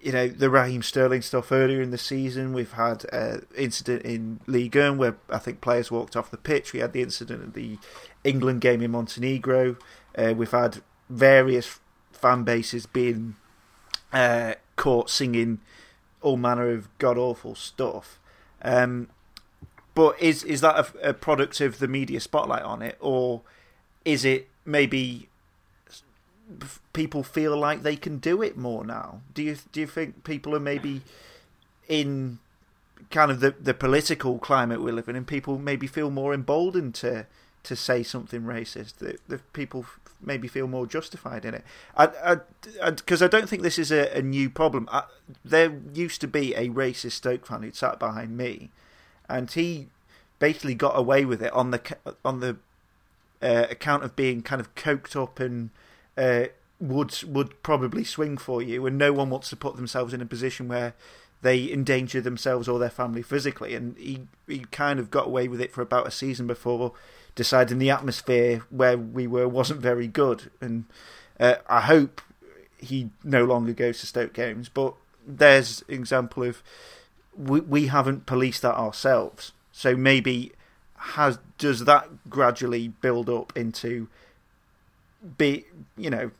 [0.00, 2.52] you know the Raheem Sterling stuff earlier in the season.
[2.52, 6.72] We've had an incident in Ligue 1 where I think players walked off the pitch.
[6.72, 7.78] We had the incident at the
[8.22, 9.76] England game in Montenegro.
[10.16, 11.80] Uh, we've had various
[12.12, 13.36] fan bases being
[14.12, 15.60] uh, caught singing
[16.20, 18.18] all manner of god awful stuff.
[18.62, 19.08] Um,
[19.94, 23.42] but is is that a, a product of the media spotlight on it, or
[24.04, 25.28] is it maybe
[26.92, 29.20] people feel like they can do it more now?
[29.34, 31.02] Do you do you think people are maybe
[31.88, 32.38] in
[33.10, 36.94] kind of the the political climate we live in, and people maybe feel more emboldened
[36.96, 37.26] to
[37.64, 38.96] to say something racist?
[38.96, 39.86] That, that people
[40.20, 41.64] maybe feel more justified in it.
[41.96, 42.06] I
[42.90, 44.88] because I, I, I, don't think this is a, a new problem.
[44.90, 45.04] I,
[45.44, 48.70] there used to be a racist Stoke fan who sat behind me,
[49.28, 49.88] and he
[50.38, 52.56] basically got away with it on the on the
[53.42, 55.70] uh, account of being kind of coked up and
[56.18, 56.48] uh,
[56.80, 60.26] would would probably swing for you, and no one wants to put themselves in a
[60.26, 60.94] position where
[61.40, 63.74] they endanger themselves or their family physically.
[63.74, 66.92] And he he kind of got away with it for about a season before
[67.34, 70.50] deciding the atmosphere where we were wasn't very good.
[70.60, 70.84] And
[71.38, 72.20] uh, I hope
[72.78, 74.68] he no longer goes to Stoke games.
[74.68, 74.94] But
[75.26, 76.62] there's an example of
[77.36, 79.52] we we haven't policed that ourselves.
[79.72, 80.52] So maybe
[80.96, 84.08] has does that gradually build up into
[85.36, 85.64] be
[85.96, 86.30] you know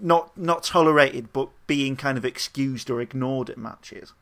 [0.00, 4.12] not not tolerated, but being kind of excused or ignored at matches.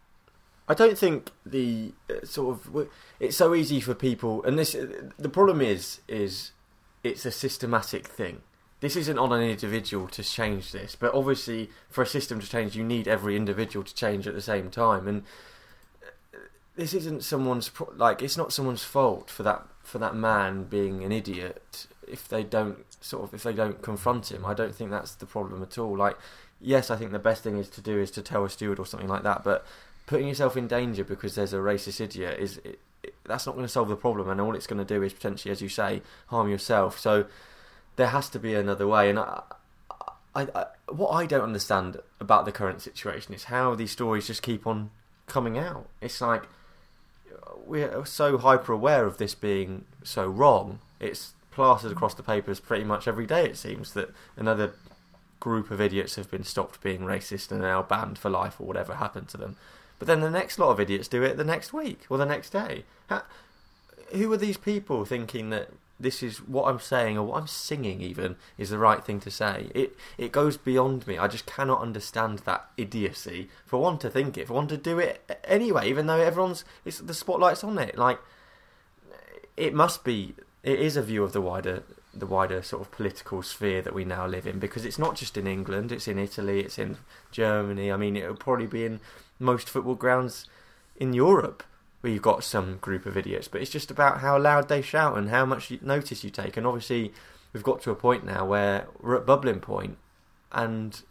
[0.69, 2.89] I don't think the uh, sort of
[3.21, 4.77] it's so easy for people, and this
[5.19, 6.53] the problem is is
[7.05, 8.43] it's a systematic thing.
[8.81, 12.77] this isn't on an individual to change this, but obviously for a system to change,
[12.77, 15.23] you need every individual to change at the same time, and
[16.35, 16.39] uh,
[16.75, 21.13] this isn't someone's like it's not someone's fault for that for that man being an
[21.13, 24.45] idiot if they don't sort of if they don't confront him.
[24.45, 25.97] I don't think that's the problem at all.
[25.97, 26.17] Like,
[26.61, 28.87] yes, I think the best thing is to do is to tell a steward or
[28.87, 29.67] something like that, but
[30.07, 33.65] putting yourself in danger because there's a racist idiot is it, it, that's not going
[33.67, 36.03] to solve the problem, and all it's going to do is potentially, as you say,
[36.29, 36.99] harm yourself.
[36.99, 37.27] So
[37.97, 39.43] there has to be another way, and I,
[40.35, 44.43] I, I, what I don't understand about the current situation is how these stories just
[44.43, 44.91] keep on
[45.27, 45.89] coming out.
[46.01, 46.45] It's like
[47.67, 50.79] we're so hyper aware of this being so wrong.
[51.01, 53.47] It's plastered across the papers pretty much every day.
[53.47, 54.75] It seems that another
[55.41, 58.67] group of idiots have been stopped being racist and are now banned for life or
[58.67, 59.57] whatever happened to them.
[59.99, 62.51] But then the next lot of idiots do it the next week or the next
[62.51, 62.85] day.
[63.09, 63.23] How,
[64.13, 68.03] who are these people thinking that this is what I'm saying or what I'm singing
[68.03, 69.71] even is the right thing to say?
[69.75, 71.17] It it goes beyond me.
[71.17, 73.49] I just cannot understand that idiocy.
[73.65, 76.99] For one to think it, for one to do it anyway, even though everyone's it's
[76.99, 77.97] the spotlight's on it.
[77.97, 78.19] Like
[79.57, 80.35] it must be.
[80.67, 84.05] It is a view of the wider the wider sort of political sphere that we
[84.05, 85.93] now live in because it's not just in England.
[85.93, 86.61] It's in Italy.
[86.61, 86.97] It's in
[87.31, 87.93] Germany.
[87.93, 89.01] I mean, it will probably be in
[89.39, 90.47] most football grounds
[90.97, 91.63] in Europe
[92.01, 95.17] where you've got some group of idiots, but it's just about how loud they shout
[95.17, 96.57] and how much notice you take.
[96.57, 97.13] And obviously,
[97.53, 99.97] we've got to a point now where we're at bubbling point.
[99.97, 99.99] point,
[100.53, 101.03] and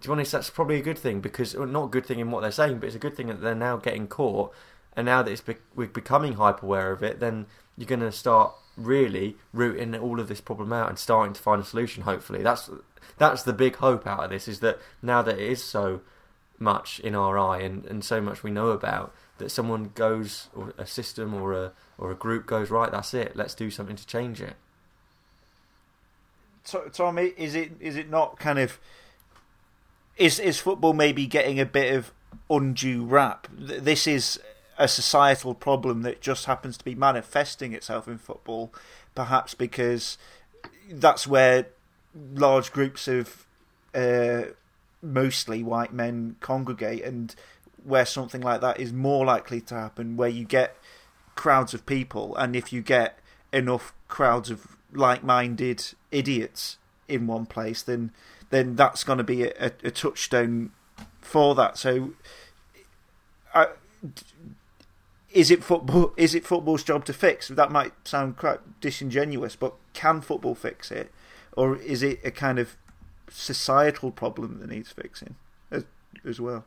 [0.00, 2.30] to be honest, that's probably a good thing because well, not a good thing in
[2.30, 4.52] what they're saying, but it's a good thing that they're now getting caught,
[4.98, 7.46] and now that be- we're becoming hyper aware of it, then
[7.76, 11.62] you're going to start really rooting all of this problem out and starting to find
[11.62, 12.02] a solution.
[12.02, 12.68] Hopefully, that's
[13.16, 16.00] that's the big hope out of this is that now that it is so
[16.58, 20.74] much in our eye and, and so much we know about that someone goes or
[20.76, 24.04] a system or a or a group goes right that's it let's do something to
[24.04, 24.54] change it
[26.92, 28.80] Tommy is it is it not kind of
[30.16, 32.12] is is football maybe getting a bit of
[32.50, 34.40] undue rap this is
[34.78, 38.72] a societal problem that just happens to be manifesting itself in football
[39.14, 40.16] perhaps because
[40.90, 41.66] that's where
[42.34, 43.46] large groups of
[43.94, 44.42] uh,
[45.02, 47.34] mostly white men congregate and
[47.84, 50.76] where something like that is more likely to happen where you get
[51.34, 53.18] crowds of people and if you get
[53.52, 58.10] enough crowds of like-minded idiots in one place then
[58.50, 60.70] then that's going to be a, a, touchstone
[61.20, 61.76] for that.
[61.76, 62.12] So
[63.54, 63.68] I,
[65.32, 69.74] is it football is it football's job to fix that might sound quite disingenuous but
[69.92, 71.12] can football fix it
[71.56, 72.76] or is it a kind of
[73.30, 75.34] societal problem that needs fixing
[75.70, 75.84] as,
[76.24, 76.64] as well.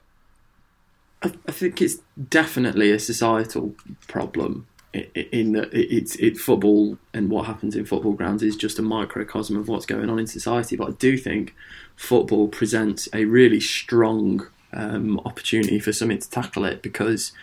[1.23, 1.97] I, think it's
[2.29, 3.75] definitely a societal
[4.07, 8.81] problem in that it's it football and what happens in football grounds is just a
[8.81, 10.75] microcosm of what's going on in society.
[10.75, 11.53] But I do think
[11.95, 17.33] football presents a really strong um, opportunity for something to tackle it because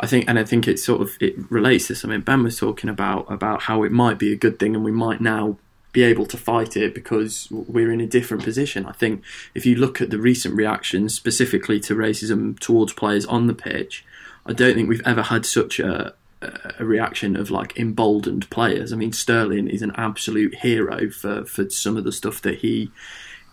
[0.00, 2.88] I think, and I think it sort of it relates to something Ben was talking
[2.88, 5.58] about about how it might be a good thing and we might now
[5.92, 8.86] be able to fight it because we're in a different position.
[8.86, 9.22] I think
[9.54, 14.04] if you look at the recent reactions, specifically to racism towards players on the pitch,
[14.46, 18.92] I don't think we've ever had such a, a reaction of like emboldened players.
[18.92, 22.90] I mean, Sterling is an absolute hero for, for some of the stuff that he.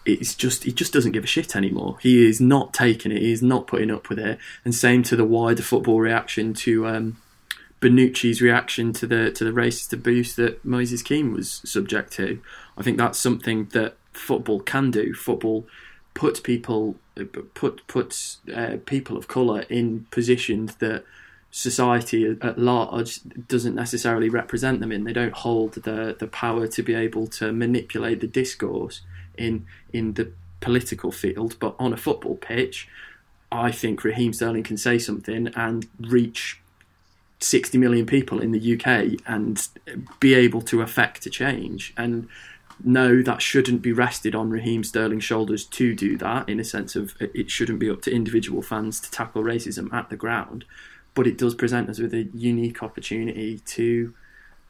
[0.07, 1.97] It's just he just doesn't give a shit anymore.
[2.01, 3.21] He is not taking it.
[3.21, 4.39] He is not putting up with it.
[4.63, 7.17] And same to the wider football reaction to um,
[7.81, 12.41] Bonucci's reaction to the to the racist abuse that Moises Kean was subject to.
[12.77, 15.13] I think that's something that football can do.
[15.13, 15.67] Football
[16.13, 16.95] puts people
[17.53, 21.03] put puts uh, people of colour in positions that
[21.51, 25.03] society at large doesn't necessarily represent them in.
[25.03, 29.01] They don't hold the the power to be able to manipulate the discourse
[29.37, 32.87] in in the political field, but on a football pitch,
[33.51, 36.59] I think Raheem Sterling can say something and reach
[37.39, 39.67] 60 million people in the UK and
[40.19, 41.93] be able to affect a change.
[41.95, 42.27] And
[42.83, 46.95] no, that shouldn't be rested on Raheem Sterling's shoulders to do that, in a sense
[46.95, 50.65] of it shouldn't be up to individual fans to tackle racism at the ground.
[51.13, 54.13] But it does present us with a unique opportunity to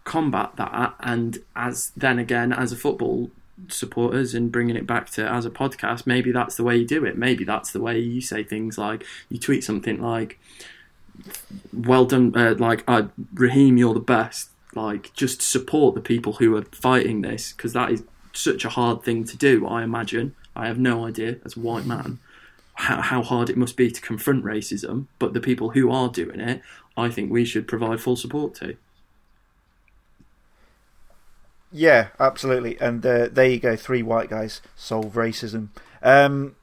[0.04, 0.96] combat that.
[1.02, 3.32] And as then again, as a football
[3.70, 7.06] supporters and bringing it back to as a podcast, maybe that's the way you do
[7.06, 7.18] it.
[7.18, 10.40] Maybe that's the way you say things like you tweet something like,
[11.74, 13.04] well done, uh, like uh,
[13.34, 14.50] Raheem, you're the best.
[14.76, 18.04] Like, just support the people who are fighting this because that is
[18.34, 19.66] such a hard thing to do.
[19.66, 20.36] I imagine.
[20.56, 22.20] I have no idea as a white man
[22.78, 25.08] how, how hard it must be to confront racism.
[25.18, 26.62] But the people who are doing it,
[26.96, 28.78] I think we should provide full support to.
[31.72, 32.80] Yeah, absolutely.
[32.80, 33.76] And uh, there you go.
[33.76, 35.70] Three white guys solve racism.
[36.02, 36.56] Um,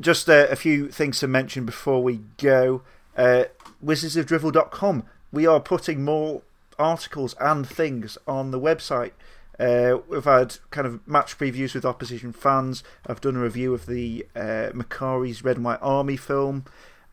[0.00, 2.82] just uh, a few things to mention before we go.
[3.16, 3.44] Uh,
[3.84, 5.04] wizardsofdrivel.com.
[5.32, 6.42] We are putting more
[6.78, 9.12] articles and things on the website.
[9.58, 12.82] Uh, we've had kind of match previews with opposition fans.
[13.06, 16.64] I've done a review of the uh, Makari's Red and White Army film.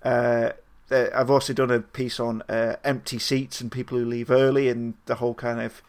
[0.04, 0.52] Uh,
[0.90, 4.70] uh, I've also done a piece on uh, empty seats and people who leave early
[4.70, 5.82] and the whole kind of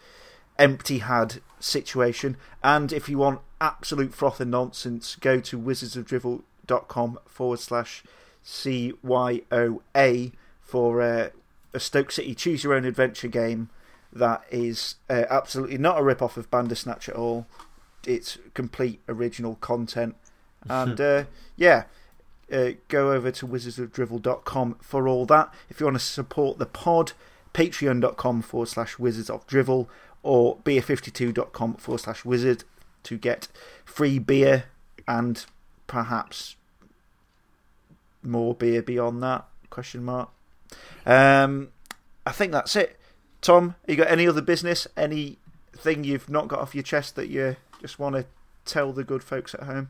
[0.60, 2.36] empty had situation.
[2.62, 8.04] And if you want absolute froth and nonsense, go to wizardsofdrivel.com forward slash
[8.44, 11.30] CYOA for uh,
[11.74, 13.70] a Stoke City choose your own adventure game
[14.12, 17.46] that is uh, absolutely not a rip off of Bandersnatch at all.
[18.06, 20.16] It's complete original content.
[20.68, 21.24] And uh,
[21.56, 21.84] yeah,
[22.52, 25.54] uh, go over to wizardsofdrivel.com for all that.
[25.70, 27.12] If you want to support the pod,
[27.54, 29.88] patreon.com forward slash wizards of drivel
[30.22, 32.64] or beer52.com forward slash wizard
[33.02, 33.48] to get
[33.84, 34.64] free beer
[35.08, 35.46] and
[35.86, 36.56] perhaps
[38.22, 40.28] more beer beyond that question mark
[41.06, 41.68] um
[42.26, 42.98] i think that's it
[43.40, 47.56] tom you got any other business anything you've not got off your chest that you
[47.80, 48.26] just want to
[48.66, 49.88] tell the good folks at home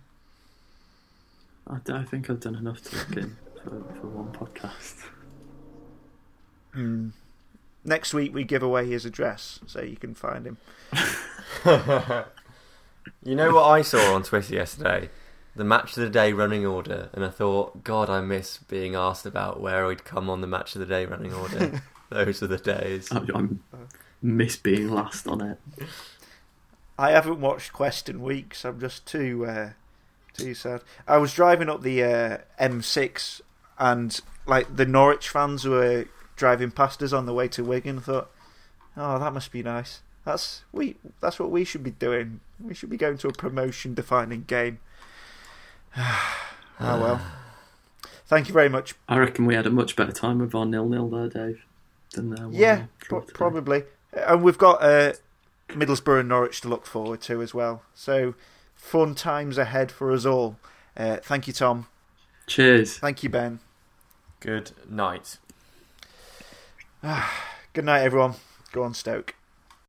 [1.71, 5.05] I don't think I've done enough talking for, for one podcast.
[6.73, 7.11] Hmm.
[7.85, 10.57] Next week we give away his address so you can find him
[13.23, 15.11] You know what I saw on Twitter yesterday?
[15.55, 19.27] The match of the day running order, and I thought, God, I miss being asked
[19.27, 21.83] about where I'd come on the match of the day running order.
[22.11, 23.11] Those are the days.
[23.13, 23.49] I, I
[24.23, 25.59] miss being last on it.
[26.99, 28.65] I haven't watched Quest in weeks.
[28.65, 29.71] I'm just too uh,
[30.35, 30.83] too sad.
[31.07, 33.41] I was driving up the uh, M6
[33.79, 36.07] and like the Norwich fans were
[36.41, 37.99] driving past us on the way to Wigan.
[37.99, 38.31] I thought,
[38.97, 40.01] oh, that must be nice.
[40.25, 40.97] That's we.
[41.21, 42.41] That's what we should be doing.
[42.59, 44.81] We should be going to a promotion-defining game.
[45.97, 46.41] oh
[46.81, 47.21] well.
[48.27, 48.95] Thank you very much.
[49.09, 51.65] I reckon we had a much better time with our nil-nil there, Dave,
[52.13, 53.83] than uh, Yeah, pro- probably.
[54.13, 55.15] And we've got uh,
[55.69, 57.83] Middlesbrough and Norwich to look forward to as well.
[57.93, 58.35] So
[58.75, 60.59] fun times ahead for us all.
[60.97, 61.89] Uh, thank you, Tom.
[62.47, 62.99] Cheers.
[62.99, 63.59] Thank you, Ben.
[64.39, 65.39] Good night.
[67.73, 68.35] Good night, everyone.
[68.73, 69.35] Go on, Stoke.